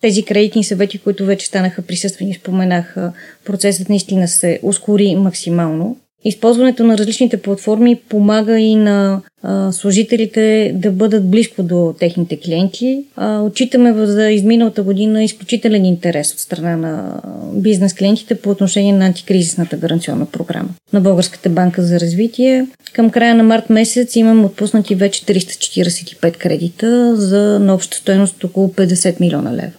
тези 0.00 0.22
кредитни 0.22 0.64
съвети, 0.64 0.98
които 0.98 1.26
вече 1.26 1.46
станаха 1.46 1.82
присъствени, 1.82 2.34
споменах, 2.34 2.96
процесът 3.44 3.88
наистина 3.88 4.28
се 4.28 4.60
ускори 4.62 5.16
максимално. 5.16 5.96
Използването 6.24 6.84
на 6.84 6.98
различните 6.98 7.36
платформи 7.36 7.96
помага 8.08 8.58
и 8.58 8.74
на 8.74 9.20
а, 9.42 9.72
служителите 9.72 10.72
да 10.74 10.90
бъдат 10.90 11.30
близко 11.30 11.62
до 11.62 11.94
техните 11.98 12.36
клиенти. 12.36 13.04
А, 13.16 13.40
отчитаме 13.40 14.06
за 14.06 14.30
изминалата 14.30 14.82
година 14.82 15.24
изключителен 15.24 15.84
интерес 15.84 16.32
от 16.32 16.38
страна 16.38 16.76
на 16.76 17.20
бизнес 17.54 17.94
клиентите 17.94 18.34
по 18.34 18.50
отношение 18.50 18.92
на 18.92 19.06
антикризисната 19.06 19.76
гаранционна 19.76 20.26
програма 20.26 20.68
на 20.92 21.00
Българската 21.00 21.50
банка 21.50 21.82
за 21.82 22.00
развитие. 22.00 22.66
Към 22.92 23.10
края 23.10 23.34
на 23.34 23.42
март 23.42 23.70
месец 23.70 24.16
имам 24.16 24.44
отпуснати 24.44 24.94
вече 24.94 25.24
345 25.24 26.36
кредита 26.36 27.16
за 27.16 27.58
на 27.60 27.74
обща 27.74 27.96
стоеност 27.96 28.44
около 28.44 28.68
50 28.68 29.20
милиона 29.20 29.52
лева. 29.52 29.72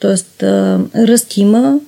Тоест, 0.00 0.42
а, 0.42 0.80
ръст 0.96 1.36
има, 1.36 1.80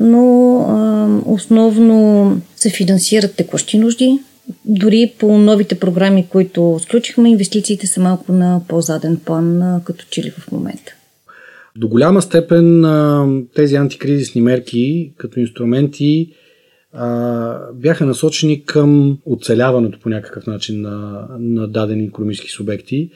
но 0.00 0.56
а, 0.68 1.08
основно 1.32 2.40
се 2.56 2.70
финансират 2.70 3.36
текущи 3.36 3.78
нужди. 3.78 4.18
Дори 4.64 5.12
по 5.18 5.38
новите 5.38 5.78
програми, 5.78 6.26
които 6.28 6.78
сключихме, 6.82 7.30
инвестициите 7.30 7.86
са 7.86 8.00
малко 8.00 8.32
на 8.32 8.60
по-заден 8.68 9.20
план, 9.24 9.80
като 9.84 10.04
че 10.10 10.22
ли 10.22 10.30
в 10.30 10.52
момента. 10.52 10.92
До 11.76 11.88
голяма 11.88 12.22
степен 12.22 12.84
тези 13.54 13.76
антикризисни 13.76 14.40
мерки 14.40 15.12
като 15.16 15.40
инструменти 15.40 16.32
бяха 17.74 18.06
насочени 18.06 18.64
към 18.64 19.18
оцеляването 19.26 20.00
по 20.00 20.08
някакъв 20.08 20.46
начин 20.46 20.80
на, 20.80 21.26
на 21.38 21.68
дадени 21.68 22.04
економически 22.04 22.50
субекти. 22.50 23.10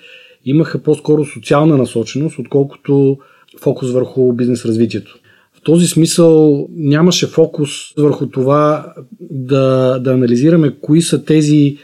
Имаха 0.45 0.79
по-скоро 0.79 1.25
социална 1.25 1.77
насоченост, 1.77 2.39
отколкото 2.39 3.19
фокус 3.61 3.91
върху 3.91 4.33
бизнес 4.33 4.65
развитието. 4.65 5.20
В 5.61 5.63
този 5.65 5.87
смисъл 5.87 6.67
нямаше 6.71 7.27
фокус 7.27 7.71
върху 7.99 8.27
това 8.27 8.93
да, 9.21 9.99
да 9.99 10.13
анализираме 10.13 10.75
кои 10.81 11.03
са 11.03 11.25
тези 11.25 11.77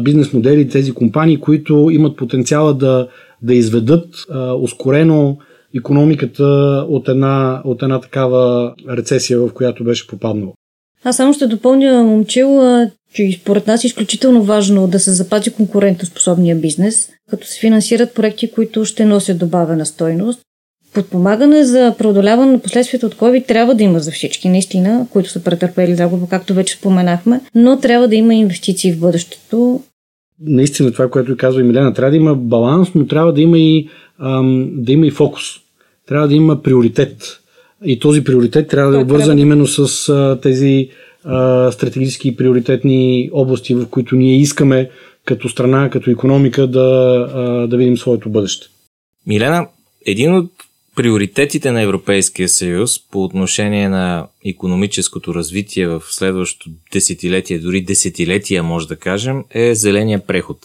бизнес 0.00 0.32
модели, 0.32 0.68
тези 0.68 0.92
компании, 0.92 1.40
които 1.40 1.88
имат 1.92 2.16
потенциала 2.16 2.74
да, 2.74 3.08
да 3.42 3.54
изведат 3.54 4.06
а, 4.30 4.54
ускорено 4.54 5.38
економиката 5.76 6.44
от 6.88 7.08
една, 7.08 7.62
от 7.64 7.82
една 7.82 8.00
такава 8.00 8.74
рецесия, 8.88 9.40
в 9.40 9.52
която 9.54 9.84
беше 9.84 10.06
попаднала. 10.06 10.52
Аз 11.04 11.16
само 11.16 11.32
ще 11.34 11.46
допълня, 11.46 12.04
момчил, 12.04 12.60
че 13.14 13.38
според 13.40 13.66
нас 13.66 13.84
е 13.84 13.86
изключително 13.86 14.42
важно 14.42 14.88
да 14.88 14.98
се 14.98 15.10
запази 15.10 15.50
конкурентоспособния 15.50 16.56
бизнес, 16.56 17.08
като 17.30 17.46
се 17.46 17.60
финансират 17.60 18.14
проекти, 18.14 18.50
които 18.50 18.84
ще 18.84 19.04
носят 19.04 19.38
добавена 19.38 19.86
стойност 19.86 20.40
Подпомагане 20.94 21.64
за 21.64 21.94
преодоляване 21.98 22.52
на 22.52 22.58
последствията 22.58 23.06
от 23.06 23.14
COVID 23.14 23.46
трябва 23.46 23.74
да 23.74 23.82
има 23.82 24.00
за 24.00 24.10
всички, 24.10 24.48
наистина, 24.48 25.06
които 25.10 25.30
са 25.30 25.44
претърпели 25.44 25.94
загуба, 25.94 26.26
както 26.30 26.54
вече 26.54 26.74
споменахме, 26.74 27.40
но 27.54 27.78
трябва 27.80 28.08
да 28.08 28.16
има 28.16 28.34
инвестиции 28.34 28.92
в 28.92 29.00
бъдещето. 29.00 29.80
Наистина, 30.40 30.92
това, 30.92 31.10
което 31.10 31.36
казва 31.36 31.60
и 31.60 31.64
Милена, 31.64 31.94
трябва 31.94 32.10
да 32.10 32.16
има 32.16 32.34
баланс, 32.34 32.88
но 32.94 33.06
трябва 33.06 33.32
да 33.32 33.40
има 33.40 33.58
и, 33.58 33.88
ам, 34.18 34.70
да 34.72 34.92
има 34.92 35.06
и 35.06 35.10
фокус. 35.10 35.44
Трябва 36.08 36.28
да 36.28 36.34
има 36.34 36.62
приоритет. 36.62 37.40
И 37.84 37.98
този 37.98 38.24
приоритет 38.24 38.68
трябва 38.68 38.92
да 38.92 38.98
е 38.98 39.02
обвързан 39.02 39.26
трябва... 39.26 39.40
именно 39.40 39.66
с 39.66 40.08
а, 40.08 40.38
тези 40.42 40.88
а, 41.24 41.72
стратегически 41.72 42.28
и 42.28 42.36
приоритетни 42.36 43.30
области, 43.32 43.74
в 43.74 43.86
които 43.86 44.16
ние 44.16 44.36
искаме 44.36 44.90
като 45.24 45.48
страна, 45.48 45.90
като 45.90 46.10
економика 46.10 46.66
да, 46.66 46.80
а, 47.34 47.66
да 47.66 47.76
видим 47.76 47.96
своето 47.96 48.30
бъдеще. 48.30 48.66
Милена, 49.26 49.66
един 50.06 50.34
от 50.34 50.50
приоритетите 50.98 51.70
на 51.72 51.82
Европейския 51.82 52.48
съюз 52.48 53.08
по 53.10 53.24
отношение 53.24 53.88
на 53.88 54.26
економическото 54.44 55.34
развитие 55.34 55.88
в 55.88 56.02
следващото 56.10 56.70
десетилетие, 56.92 57.58
дори 57.58 57.80
десетилетия 57.80 58.62
може 58.62 58.88
да 58.88 58.96
кажем, 58.96 59.44
е 59.50 59.74
зеления 59.74 60.26
преход. 60.26 60.58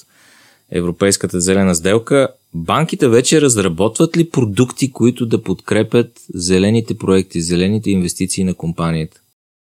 Европейската 0.71 1.41
зелена 1.41 1.75
сделка. 1.75 2.27
Банките 2.53 3.07
вече 3.07 3.41
разработват 3.41 4.17
ли 4.17 4.29
продукти, 4.29 4.91
които 4.91 5.25
да 5.25 5.43
подкрепят 5.43 6.11
зелените 6.33 6.97
проекти, 6.97 7.41
зелените 7.41 7.91
инвестиции 7.91 8.43
на 8.43 8.53
компанията? 8.53 9.17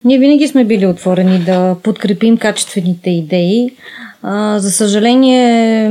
Ние 0.05 0.19
винаги 0.19 0.47
сме 0.47 0.65
били 0.65 0.85
отворени 0.87 1.39
да 1.39 1.75
подкрепим 1.83 2.37
качествените 2.37 3.09
идеи. 3.09 3.69
За 4.57 4.71
съжаление, 4.71 5.89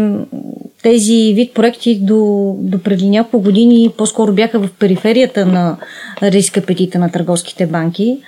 тези 0.83 1.33
вид 1.35 1.55
проекти 1.55 1.99
до, 2.01 2.55
до 2.59 2.79
преди 2.79 3.09
няколко 3.09 3.45
години 3.45 3.91
по-скоро 3.97 4.33
бяха 4.33 4.59
в 4.59 4.69
периферията 4.79 5.47
на 5.47 5.77
риск 6.23 6.57
апетита 6.57 6.99
на 6.99 7.13
търговските 7.13 7.67
банки. 7.67 8.19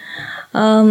А, 0.53 0.85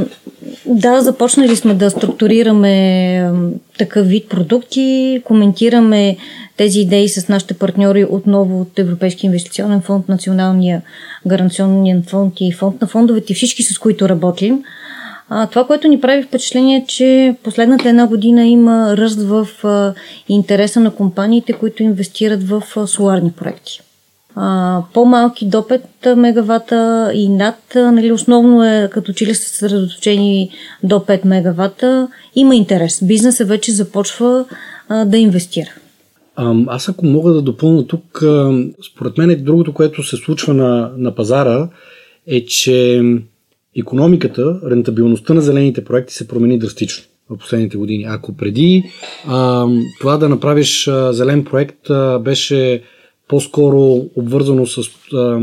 да, 0.65 1.01
започнали 1.01 1.55
сме 1.55 1.73
да 1.73 1.89
структурираме 1.89 3.31
такъв 3.77 4.07
вид 4.07 4.29
продукти, 4.29 5.21
коментираме 5.23 6.17
тези 6.57 6.79
идеи 6.79 7.09
с 7.09 7.27
нашите 7.27 7.53
партньори 7.53 8.05
отново 8.09 8.61
от 8.61 8.79
Европейски 8.79 9.25
инвестиционен 9.25 9.81
фонд, 9.81 10.09
Националния 10.09 10.81
гаранционен 11.27 12.03
фонд 12.07 12.33
и 12.39 12.51
фонд 12.51 12.81
на 12.81 12.87
фондовете, 12.87 13.33
всички 13.33 13.63
с 13.63 13.79
които 13.79 14.09
работим. 14.09 14.63
Това, 15.29 15.67
което 15.67 15.87
ни 15.87 16.01
прави 16.01 16.23
впечатление 16.23 16.77
е, 16.77 16.85
че 16.87 17.35
последната 17.43 17.89
една 17.89 18.07
година 18.07 18.45
има 18.45 18.97
ръст 18.97 19.21
в 19.21 19.47
интереса 20.29 20.79
на 20.79 20.91
компаниите, 20.91 21.53
които 21.53 21.83
инвестират 21.83 22.43
в 22.43 22.63
а, 22.75 22.87
соларни 22.87 23.31
проекти. 23.31 23.81
По-малки 24.93 25.45
до 25.45 25.57
5 25.57 26.13
мегавата 26.13 27.11
и 27.13 27.29
над, 27.29 27.55
нали, 27.75 28.11
основно 28.11 28.63
е 28.63 28.89
като 28.93 29.13
че 29.13 29.25
ли 29.25 29.35
са 29.35 29.49
съсредоточени 29.49 30.49
до 30.83 30.95
5 30.95 31.25
мегавата, 31.25 32.07
има 32.35 32.55
интерес. 32.55 32.99
Бизнесът 33.03 33.47
вече 33.47 33.71
започва 33.71 34.45
да 35.05 35.17
инвестира. 35.17 35.69
Аз 36.67 36.89
ако 36.89 37.05
мога 37.05 37.33
да 37.33 37.41
допълня 37.41 37.87
тук, 37.87 38.23
според 38.91 39.17
мен 39.17 39.29
е 39.29 39.35
другото, 39.35 39.73
което 39.73 40.03
се 40.03 40.17
случва 40.17 40.53
на, 40.53 40.91
на 40.97 41.15
пазара 41.15 41.69
е, 42.27 42.45
че 42.45 43.01
економиката, 43.79 44.59
рентабилността 44.65 45.33
на 45.33 45.41
зелените 45.41 45.85
проекти 45.85 46.13
се 46.13 46.27
промени 46.27 46.59
драстично 46.59 47.03
в 47.29 47.37
последните 47.37 47.77
години. 47.77 48.05
Ако 48.07 48.37
преди 48.37 48.83
а, 49.27 49.67
това 49.99 50.17
да 50.17 50.29
направиш 50.29 50.87
а, 50.87 51.13
зелен 51.13 51.45
проект 51.45 51.89
а, 51.89 52.19
беше 52.19 52.83
по-скоро 53.27 54.09
обвързано 54.15 54.65
с 54.65 54.81
а, 55.13 55.39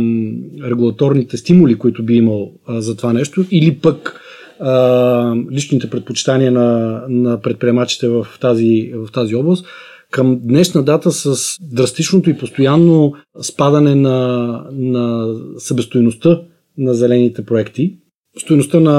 регулаторните 0.70 1.36
стимули, 1.36 1.78
които 1.78 2.02
би 2.02 2.14
имал 2.14 2.52
а, 2.66 2.80
за 2.80 2.96
това 2.96 3.12
нещо, 3.12 3.44
или 3.50 3.78
пък 3.78 4.20
а, 4.60 5.34
личните 5.52 5.90
предпочитания 5.90 6.52
на, 6.52 7.00
на 7.08 7.40
предприемачите 7.40 8.08
в 8.08 8.26
тази, 8.40 8.92
в 8.94 9.12
тази 9.12 9.34
област, 9.34 9.66
към 10.10 10.40
днешна 10.42 10.82
дата 10.82 11.12
с 11.12 11.56
драстичното 11.60 12.30
и 12.30 12.38
постоянно 12.38 13.14
спадане 13.42 13.94
на, 13.94 14.46
на 14.72 15.34
събестойността 15.58 16.40
на 16.78 16.94
зелените 16.94 17.44
проекти, 17.44 17.96
Стоеността 18.38 18.80
на, 18.80 18.98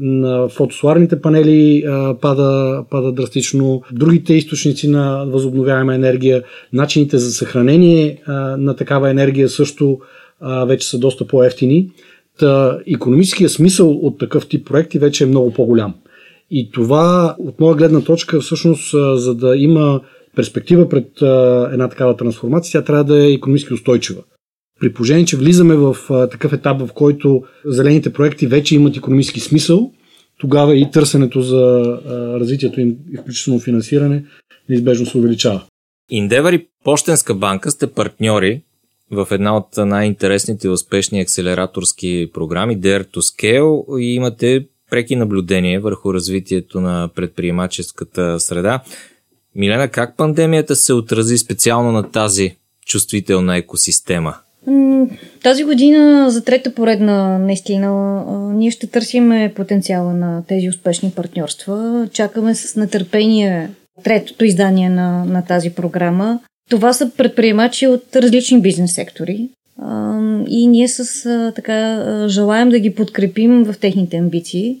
на 0.00 0.48
фотосоларните 0.48 1.20
панели 1.20 1.84
а, 1.86 2.14
пада, 2.20 2.84
пада 2.90 3.12
драстично. 3.12 3.82
Другите 3.92 4.34
източници 4.34 4.88
на 4.88 5.24
възобновяема 5.26 5.94
енергия, 5.94 6.42
начините 6.72 7.18
за 7.18 7.32
съхранение 7.32 8.22
а, 8.26 8.32
на 8.56 8.76
такава 8.76 9.10
енергия 9.10 9.48
също 9.48 9.98
а, 10.40 10.64
вече 10.64 10.88
са 10.88 10.98
доста 10.98 11.26
по-ефтини. 11.26 11.90
Та, 12.38 12.78
економическия 12.86 13.48
смисъл 13.48 13.90
от 13.90 14.18
такъв 14.18 14.48
тип 14.48 14.66
проекти 14.66 14.98
вече 14.98 15.24
е 15.24 15.26
много 15.26 15.52
по-голям. 15.52 15.94
И 16.50 16.70
това, 16.70 17.36
от 17.38 17.60
моя 17.60 17.76
гледна 17.76 18.00
точка, 18.00 18.40
всъщност, 18.40 18.90
за 19.14 19.34
да 19.34 19.56
има 19.56 20.00
перспектива 20.36 20.88
пред 20.88 21.22
една 21.72 21.88
такава 21.88 22.16
трансформация, 22.16 22.80
тя 22.80 22.86
трябва 22.86 23.04
да 23.04 23.26
е 23.26 23.32
економически 23.32 23.74
устойчива. 23.74 24.22
При 24.80 24.92
положение, 24.92 25.24
че 25.24 25.36
влизаме 25.36 25.76
в 25.76 25.96
а, 26.10 26.28
такъв 26.28 26.52
етап, 26.52 26.80
в 26.80 26.92
който 26.94 27.42
зелените 27.64 28.12
проекти 28.12 28.46
вече 28.46 28.74
имат 28.74 28.96
економически 28.96 29.40
смисъл, 29.40 29.92
тогава 30.38 30.76
и 30.76 30.90
търсенето 30.90 31.40
за 31.40 31.58
а, 31.58 32.40
развитието 32.40 32.80
им, 32.80 32.96
включително 33.20 33.60
финансиране, 33.60 34.24
неизбежно 34.68 35.06
се 35.06 35.18
увеличава. 35.18 35.62
Индевър 36.10 36.52
и 36.52 36.66
Пощенска 36.84 37.34
банка 37.34 37.70
сте 37.70 37.86
партньори 37.86 38.62
в 39.10 39.28
една 39.30 39.56
от 39.56 39.76
най-интересните 39.76 40.66
и 40.66 40.70
успешни 40.70 41.20
акселераторски 41.20 42.30
програми 42.34 42.80
Dare 42.80 43.04
to 43.04 43.18
Scale 43.18 43.98
и 44.00 44.14
имате 44.14 44.66
преки 44.90 45.16
наблюдения 45.16 45.80
върху 45.80 46.14
развитието 46.14 46.80
на 46.80 47.08
предприемаческата 47.14 48.40
среда. 48.40 48.82
Милена, 49.54 49.88
как 49.88 50.16
пандемията 50.16 50.76
се 50.76 50.92
отрази 50.92 51.38
специално 51.38 51.92
на 51.92 52.10
тази 52.10 52.56
чувствителна 52.86 53.56
екосистема? 53.56 54.34
Тази 55.42 55.64
година 55.64 56.30
за 56.30 56.44
трета 56.44 56.74
поредна 56.74 57.38
наистина 57.38 58.22
ние 58.54 58.70
ще 58.70 58.86
търсиме 58.86 59.52
потенциала 59.56 60.14
на 60.14 60.44
тези 60.48 60.68
успешни 60.68 61.12
партньорства. 61.16 62.08
Чакаме 62.12 62.54
с 62.54 62.76
нетърпение 62.76 63.70
третото 64.04 64.44
издание 64.44 64.90
на, 64.90 65.24
на 65.24 65.44
тази 65.44 65.70
програма. 65.70 66.40
Това 66.70 66.92
са 66.92 67.10
предприемачи 67.16 67.86
от 67.86 68.16
различни 68.16 68.60
бизнес 68.60 68.94
сектори 68.94 69.48
и 70.48 70.66
ние 70.66 70.88
с 70.88 71.52
така 71.54 72.04
желаем 72.28 72.68
да 72.68 72.78
ги 72.78 72.94
подкрепим 72.94 73.64
в 73.64 73.78
техните 73.80 74.16
амбиции. 74.16 74.80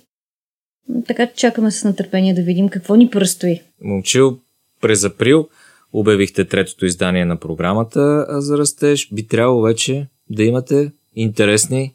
Така 1.06 1.26
чакаме 1.26 1.70
с 1.70 1.84
нетърпение 1.84 2.34
да 2.34 2.42
видим 2.42 2.68
какво 2.68 2.94
ни 2.94 3.10
предстои. 3.10 3.62
Момчил, 3.84 4.38
през 4.80 5.04
април 5.04 5.48
обявихте 5.92 6.44
третото 6.44 6.86
издание 6.86 7.24
на 7.24 7.36
програмата 7.36 8.26
за 8.28 8.58
растеж. 8.58 9.08
Би 9.12 9.26
трябвало 9.26 9.62
вече 9.62 10.06
да 10.30 10.44
имате 10.44 10.92
интересни 11.16 11.94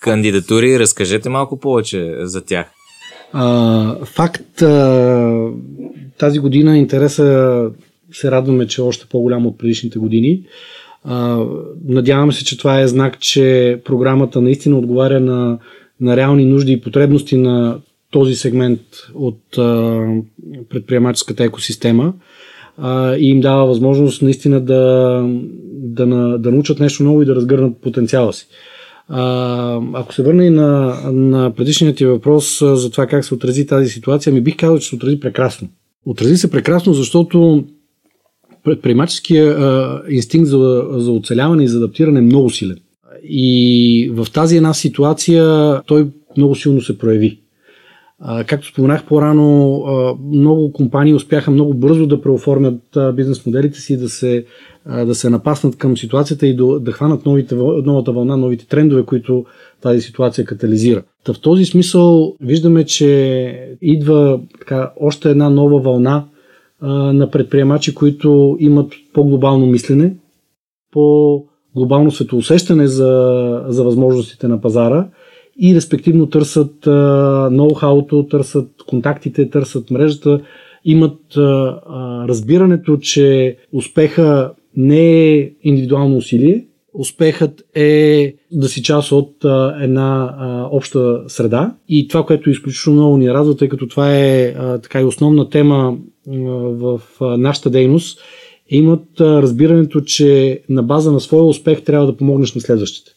кандидатури. 0.00 0.78
Разкажете 0.78 1.28
малко 1.28 1.60
повече 1.60 2.14
за 2.18 2.44
тях. 2.44 2.70
А, 3.32 4.04
факт, 4.04 4.62
а, 4.62 5.48
тази 6.18 6.38
година 6.38 6.78
интереса 6.78 7.70
се 8.12 8.30
радваме, 8.30 8.66
че 8.66 8.80
е 8.80 8.84
още 8.84 9.06
по-голям 9.06 9.46
от 9.46 9.58
предишните 9.58 9.98
години. 9.98 10.42
А, 11.04 11.44
надявам 11.88 12.32
се, 12.32 12.44
че 12.44 12.58
това 12.58 12.80
е 12.80 12.88
знак, 12.88 13.20
че 13.20 13.80
програмата 13.84 14.40
наистина 14.40 14.78
отговаря 14.78 15.20
на, 15.20 15.58
на 16.00 16.16
реални 16.16 16.44
нужди 16.44 16.72
и 16.72 16.80
потребности 16.80 17.36
на 17.36 17.78
този 18.10 18.34
сегмент 18.34 18.80
от 19.14 19.58
а, 19.58 20.06
предприемаческата 20.70 21.44
екосистема 21.44 22.14
а, 22.78 23.16
и 23.16 23.30
им 23.30 23.40
дава 23.40 23.66
възможност 23.66 24.22
наистина 24.22 24.60
да, 24.60 25.22
да, 25.72 26.06
на, 26.06 26.38
да 26.38 26.50
научат 26.50 26.80
нещо 26.80 27.02
ново 27.02 27.22
и 27.22 27.26
да 27.26 27.34
разгърнат 27.34 27.76
потенциала 27.76 28.32
си. 28.32 28.46
А, 29.08 29.80
ако 29.92 30.14
се 30.14 30.22
върна 30.22 30.44
и 30.44 30.50
на, 30.50 30.96
на 31.12 31.50
предишният 31.50 31.96
ти 31.96 32.06
въпрос 32.06 32.58
за 32.60 32.90
това 32.90 33.06
как 33.06 33.24
се 33.24 33.34
отрази 33.34 33.66
тази 33.66 33.88
ситуация, 33.88 34.32
ми 34.32 34.40
бих 34.40 34.56
казал, 34.56 34.78
че 34.78 34.88
се 34.88 34.94
отрази 34.94 35.20
прекрасно. 35.20 35.68
Отрази 36.06 36.36
се 36.36 36.50
прекрасно, 36.50 36.92
защото 36.92 37.64
предприемаческия 38.64 39.56
инстинкт 40.10 40.48
за, 40.48 40.84
за 40.90 41.12
оцеляване 41.12 41.64
и 41.64 41.68
за 41.68 41.76
адаптиране 41.76 42.18
е 42.18 42.22
много 42.22 42.50
силен. 42.50 42.78
И 43.28 44.10
в 44.14 44.26
тази 44.32 44.56
една 44.56 44.74
ситуация 44.74 45.80
той 45.86 46.06
много 46.36 46.54
силно 46.54 46.80
се 46.80 46.98
прояви. 46.98 47.43
Както 48.46 48.66
споменах 48.66 49.04
по-рано, 49.06 50.16
много 50.32 50.72
компании 50.72 51.14
успяха 51.14 51.50
много 51.50 51.74
бързо 51.74 52.06
да 52.06 52.20
преоформят 52.20 52.80
бизнес 53.14 53.46
моделите 53.46 53.80
си, 53.80 53.96
да 53.96 54.08
се, 54.08 54.44
да 54.86 55.14
се 55.14 55.30
напаснат 55.30 55.76
към 55.76 55.96
ситуацията 55.96 56.46
и 56.46 56.56
да, 56.56 56.80
да 56.80 56.92
хванат 56.92 57.26
новите, 57.26 57.54
новата 57.54 58.12
вълна, 58.12 58.36
новите 58.36 58.68
трендове, 58.68 59.02
които 59.02 59.44
тази 59.80 60.00
ситуация 60.00 60.44
катализира. 60.44 61.02
Та 61.24 61.32
в 61.32 61.40
този 61.40 61.64
смисъл 61.64 62.36
виждаме, 62.40 62.84
че 62.84 63.76
идва 63.82 64.40
така, 64.58 64.92
още 65.00 65.30
една 65.30 65.50
нова 65.50 65.80
вълна 65.80 66.24
на 67.12 67.30
предприемачи, 67.30 67.94
които 67.94 68.56
имат 68.60 68.92
по-глобално 69.12 69.66
мислене, 69.66 70.16
по-глобално 70.92 72.10
светоусещане 72.10 72.86
за, 72.86 73.62
за 73.68 73.84
възможностите 73.84 74.48
на 74.48 74.60
пазара– 74.60 75.08
и 75.60 75.74
респективно 75.74 76.26
търсят 76.26 76.86
ноу-хауто, 77.50 78.30
търсят 78.30 78.70
контактите, 78.86 79.50
търсят 79.50 79.90
мрежата, 79.90 80.40
имат 80.84 81.20
разбирането, 82.28 82.96
че 82.96 83.56
успеха 83.72 84.52
не 84.76 85.32
е 85.32 85.50
индивидуално 85.62 86.16
усилие, 86.16 86.66
успехът 86.94 87.62
е 87.74 88.34
да 88.52 88.68
си 88.68 88.82
част 88.82 89.12
от 89.12 89.44
една 89.80 90.34
обща 90.72 91.22
среда. 91.28 91.76
И 91.88 92.08
това, 92.08 92.26
което 92.26 92.50
изключително 92.50 93.00
много 93.00 93.16
ни 93.16 93.30
радва, 93.30 93.56
тъй 93.56 93.68
като 93.68 93.88
това 93.88 94.16
е 94.16 94.54
така 94.82 95.00
и 95.00 95.04
основна 95.04 95.48
тема 95.50 95.96
в 96.26 97.00
нашата 97.20 97.70
дейност, 97.70 98.20
е 98.70 98.76
имат 98.76 99.20
разбирането, 99.20 100.00
че 100.00 100.60
на 100.68 100.82
база 100.82 101.12
на 101.12 101.20
своя 101.20 101.44
успех 101.44 101.82
трябва 101.82 102.06
да 102.06 102.16
помогнеш 102.16 102.54
на 102.54 102.60
следващите. 102.60 103.13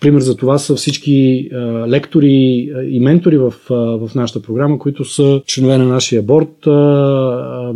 Пример 0.00 0.20
за 0.20 0.36
това 0.36 0.58
са 0.58 0.74
всички 0.76 1.48
лектори 1.88 2.68
и 2.90 3.00
ментори 3.00 3.38
в, 3.38 3.54
в 3.70 4.10
нашата 4.14 4.42
програма, 4.42 4.78
които 4.78 5.04
са 5.04 5.42
членове 5.46 5.78
на 5.78 5.84
нашия 5.84 6.22
борт, 6.22 6.66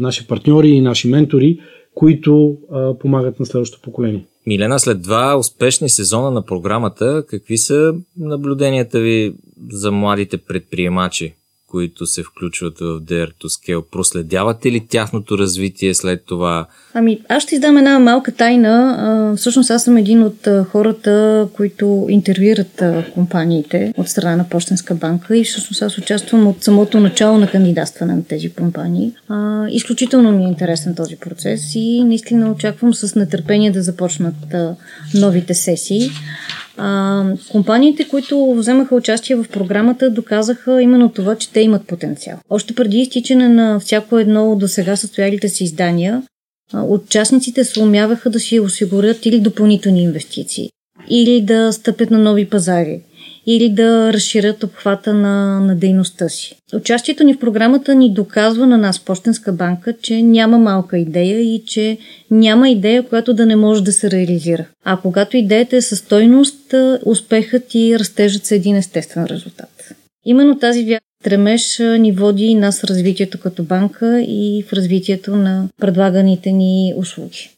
наши 0.01 0.27
партньори 0.27 0.69
и 0.69 0.81
наши 0.81 1.09
ментори, 1.09 1.59
които 1.95 2.57
помагат 3.01 3.41
на 3.41 3.47
следващото 3.47 3.83
поколение. 3.83 4.25
Милена, 4.47 4.79
след 4.79 5.03
два 5.03 5.37
успешни 5.39 5.89
сезона 5.89 6.31
на 6.31 6.43
програмата, 6.43 7.25
какви 7.29 7.59
са 7.59 7.95
наблюденията 8.19 9.01
ви 9.01 9.35
за 9.71 9.93
младите 9.93 10.37
предприемачи? 10.39 11.35
Които 11.75 12.07
се 12.07 12.23
включват 12.23 12.79
в 12.79 13.01
Dare 13.01 13.33
to 13.43 13.45
Scale? 13.45 13.85
Проследявате 13.91 14.73
ли 14.73 14.87
тяхното 14.87 15.39
развитие 15.39 15.95
след 15.95 16.25
това? 16.27 16.67
Ами, 16.95 17.21
аз 17.29 17.43
ще 17.43 17.55
издам 17.55 17.77
една 17.77 17.99
малка 17.99 18.33
тайна. 18.33 19.35
Всъщност 19.37 19.71
аз 19.71 19.85
съм 19.85 19.97
един 19.97 20.23
от 20.23 20.49
хората, 20.71 21.49
които 21.53 22.07
интервюират 22.11 22.83
компаниите 23.15 23.93
от 23.97 24.09
страна 24.09 24.37
на 24.37 24.49
Почтенска 24.49 24.95
банка 24.95 25.37
и 25.37 25.45
всъщност 25.45 25.83
аз 25.83 25.99
участвам 25.99 26.47
от 26.47 26.65
самото 26.65 27.01
начало 27.01 27.39
на 27.39 27.51
кандидатстване 27.51 28.15
на 28.15 28.25
тези 28.25 28.53
компании. 28.53 29.13
Изключително 29.71 30.33
ми 30.33 30.45
е 30.45 30.49
интересен 30.49 30.95
този 30.95 31.17
процес 31.17 31.75
и 31.75 32.05
наистина 32.05 32.51
очаквам 32.51 32.95
с 32.95 33.15
нетърпение 33.15 33.71
да 33.71 33.83
започнат 33.83 34.35
новите 35.15 35.55
сесии. 35.55 36.11
А, 36.77 37.25
компаниите, 37.51 38.09
които 38.09 38.55
вземаха 38.55 38.95
участие 38.95 39.37
в 39.37 39.47
програмата, 39.53 40.11
доказаха 40.11 40.83
именно 40.83 41.13
това, 41.13 41.37
че 41.37 41.53
те 41.53 41.61
имат 41.61 41.87
потенциал. 41.87 42.39
Още 42.51 42.75
преди 42.75 42.99
изтичане 42.99 43.49
на 43.49 43.81
всяко 43.81 44.19
едно 44.19 44.57
до 44.57 44.69
сега 44.69 44.97
състоялите 44.97 45.49
си 45.49 45.65
издания, 45.65 46.23
участниците 46.75 47.65
се 47.65 47.81
умяваха 47.81 48.31
да 48.31 48.41
си 48.41 48.61
осигурят 48.61 49.27
или 49.27 49.41
допълнителни 49.41 50.03
инвестиции, 50.03 50.71
или 51.11 51.41
да 51.41 51.73
стъпят 51.73 52.11
на 52.11 52.19
нови 52.19 52.49
пазари, 52.49 53.01
или 53.47 53.69
да 53.69 54.13
разширят 54.13 54.63
обхвата 54.63 55.15
на, 55.15 55.61
на 55.61 55.77
дейността 55.77 56.29
си. 56.29 56.57
Участието 56.75 57.25
ни 57.25 57.35
в 57.35 57.39
програмата 57.39 57.95
ни 57.95 58.15
доказва 58.15 58.67
на 58.67 58.79
нас, 58.79 58.99
Почтенска 58.99 59.53
банка, 59.53 59.95
че 60.03 60.23
няма 60.23 60.59
малка 60.59 60.99
идея 60.99 61.41
и 61.41 61.63
че 61.67 61.99
няма 62.31 62.71
идея, 62.71 63.03
която 63.03 63.35
да 63.35 63.47
не 63.47 63.57
може 63.57 63.85
да 63.85 63.93
се 63.93 64.11
реализира. 64.11 64.65
А 64.85 64.97
когато 64.97 65.37
идеята 65.37 65.77
е 65.77 65.81
със 65.81 65.99
стойност, 65.99 66.75
успехът 67.07 67.75
и 67.75 67.99
растежът 67.99 68.45
са 68.45 68.55
един 68.55 68.77
естествен 68.77 69.25
резултат. 69.25 69.95
Именно 70.25 70.59
тази 70.59 70.85
вяра 70.85 71.01
стремеж 71.21 71.79
ни 71.79 72.13
води 72.13 72.45
и 72.45 72.55
нас 72.55 72.81
в 72.81 72.85
развитието 72.85 73.41
като 73.41 73.63
банка 73.63 74.21
и 74.21 74.65
в 74.69 74.73
развитието 74.73 75.37
на 75.37 75.69
предлаганите 75.81 76.53
ни 76.53 76.95
услуги. 76.97 77.51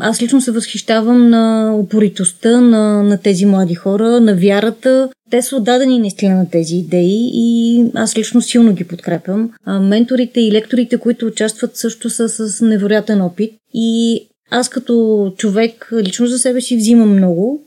Аз 0.00 0.22
лично 0.22 0.40
се 0.40 0.50
възхищавам 0.50 1.30
на 1.30 1.74
упоритостта 1.76 2.60
на, 2.60 3.02
на 3.02 3.18
тези 3.18 3.46
млади 3.46 3.74
хора, 3.74 4.20
на 4.20 4.34
вярата. 4.34 5.08
Те 5.30 5.42
са 5.42 5.56
отдадени 5.56 5.98
наистина 5.98 6.36
на 6.36 6.50
тези 6.50 6.76
идеи 6.76 7.30
и 7.34 7.84
аз 7.94 8.16
лично 8.16 8.42
силно 8.42 8.72
ги 8.72 8.84
подкрепям. 8.84 9.50
Менторите 9.66 10.40
и 10.40 10.52
лекторите, 10.52 10.98
които 10.98 11.26
участват 11.26 11.76
също 11.76 12.10
са 12.10 12.28
с 12.28 12.60
невероятен 12.60 13.22
опит 13.22 13.54
и 13.74 14.20
аз 14.50 14.68
като 14.68 15.34
човек 15.36 15.88
лично 15.92 16.26
за 16.26 16.38
себе 16.38 16.60
си 16.60 16.76
взимам 16.76 17.16
много. 17.16 17.62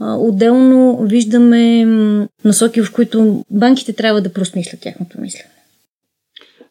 Отделно 0.00 0.98
виждаме 1.02 1.84
насоки, 2.44 2.82
в 2.82 2.92
които 2.92 3.44
банките 3.50 3.92
трябва 3.92 4.20
да 4.20 4.32
просмислят 4.32 4.80
тяхното 4.80 5.20
мислене. 5.20 5.55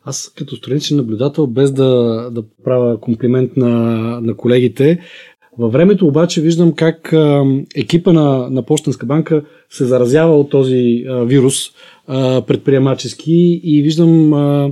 Аз 0.05 0.33
като 0.37 0.55
страничен 0.55 0.97
наблюдател, 0.97 1.47
без 1.47 1.71
да, 1.71 2.29
да 2.31 2.43
правя 2.63 2.99
комплимент 2.99 3.57
на, 3.57 3.69
на 4.21 4.35
колегите, 4.35 4.99
във 5.57 5.71
времето 5.71 6.07
обаче 6.07 6.41
виждам 6.41 6.71
как 6.71 7.13
екипа 7.75 8.13
на, 8.13 8.49
на 8.49 8.63
Почтенска 8.63 9.05
банка 9.05 9.43
се 9.69 9.85
заразява 9.85 10.39
от 10.39 10.49
този 10.49 11.03
а, 11.09 11.23
вирус 11.23 11.55
а, 12.07 12.41
предприемачески 12.41 13.61
и 13.63 13.81
виждам 13.81 14.33
а, 14.33 14.71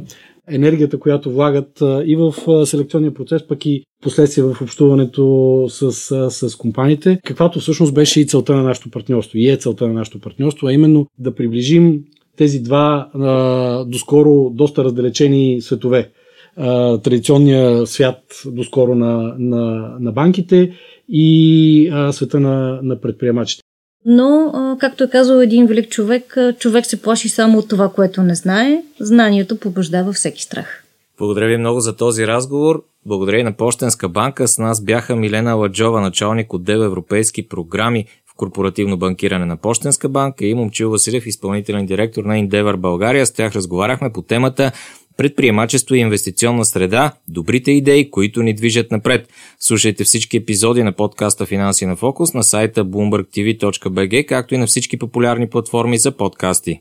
енергията, 0.50 1.00
която 1.00 1.32
влагат 1.32 1.82
а, 1.82 2.04
и 2.06 2.16
в 2.16 2.34
а, 2.48 2.66
селекционния 2.66 3.14
процес, 3.14 3.48
пък 3.48 3.66
и 3.66 3.84
последствия 4.04 4.46
в 4.46 4.62
общуването 4.62 5.66
с, 5.70 6.12
а, 6.12 6.30
с 6.30 6.56
компаниите, 6.56 7.20
каквато 7.26 7.60
всъщност 7.60 7.94
беше 7.94 8.20
и 8.22 8.26
целта 8.26 8.56
на 8.56 8.64
нашето 8.64 8.90
партньорство. 8.90 9.38
И 9.38 9.50
е 9.50 9.58
целта 9.58 9.88
на 9.88 9.94
нашето 9.94 10.20
партньорство, 10.20 10.68
а 10.68 10.74
именно 10.74 11.08
да 11.20 11.36
приближим 11.36 12.04
тези 12.38 12.60
два 12.60 13.10
а, 13.14 13.86
доскоро 13.86 14.50
доста 14.50 14.84
раздалечени 14.84 15.62
светове. 15.62 16.10
А, 16.58 16.98
традиционния 16.98 17.88
свят 17.88 18.20
доскоро 18.46 18.96
на, 18.96 19.36
на, 19.40 19.96
на 20.00 20.12
банките 20.12 20.74
и 21.10 21.90
а, 21.94 22.12
света 22.12 22.40
на, 22.40 22.80
на 22.84 23.02
предприемачите. 23.02 23.64
Но, 24.06 24.52
както 24.80 25.04
е 25.04 25.10
казал 25.10 25.40
един 25.40 25.66
велик 25.66 25.90
човек, 25.90 26.38
човек 26.60 26.86
се 26.86 27.02
плаши 27.02 27.30
само 27.30 27.58
от 27.58 27.70
това, 27.70 27.90
което 27.90 28.24
не 28.24 28.36
знае. 28.36 28.84
Знанието 29.00 29.60
побеждава 29.60 30.14
всеки 30.14 30.42
страх. 30.42 30.84
Благодаря 31.18 31.48
ви 31.48 31.58
много 31.58 31.80
за 31.80 31.96
този 31.96 32.28
разговор. 32.28 32.84
Благодаря 33.06 33.40
и 33.40 33.44
на 33.44 33.54
Пощенска 33.54 34.10
банка. 34.10 34.48
С 34.48 34.58
нас 34.58 34.84
бяха 34.84 35.16
Милена 35.16 35.54
Ладжова, 35.54 36.02
началник 36.02 36.54
отдел 36.54 36.80
европейски 36.80 37.48
програми 37.48 38.06
корпоративно 38.38 38.98
банкиране 38.98 39.46
на 39.46 39.58
Пощенска 39.58 40.10
банка 40.10 40.46
и 40.46 40.54
Момчил 40.54 40.90
Василев, 40.90 41.26
изпълнителен 41.26 41.86
директор 41.86 42.24
на 42.24 42.34
Endeavor 42.34 42.76
България. 42.76 43.26
С 43.26 43.32
тях 43.32 43.56
разговаряхме 43.56 44.14
по 44.14 44.22
темата 44.22 44.72
предприемачество 45.18 45.96
и 45.96 46.00
инвестиционна 46.00 46.66
среда, 46.66 47.12
добрите 47.28 47.72
идеи, 47.72 48.12
които 48.12 48.44
ни 48.44 48.54
движат 48.54 48.92
напред. 48.92 49.30
Слушайте 49.60 50.04
всички 50.04 50.38
епизоди 50.38 50.84
на 50.84 50.92
подкаста 50.92 51.46
Финанси 51.46 51.86
на 51.86 51.96
фокус 51.96 52.34
на 52.34 52.44
сайта 52.44 52.86
bloombergtv.bg, 52.86 54.26
както 54.26 54.56
и 54.56 54.58
на 54.58 54.68
всички 54.68 54.98
популярни 55.00 55.50
платформи 55.50 55.98
за 55.98 56.12
подкасти. 56.12 56.80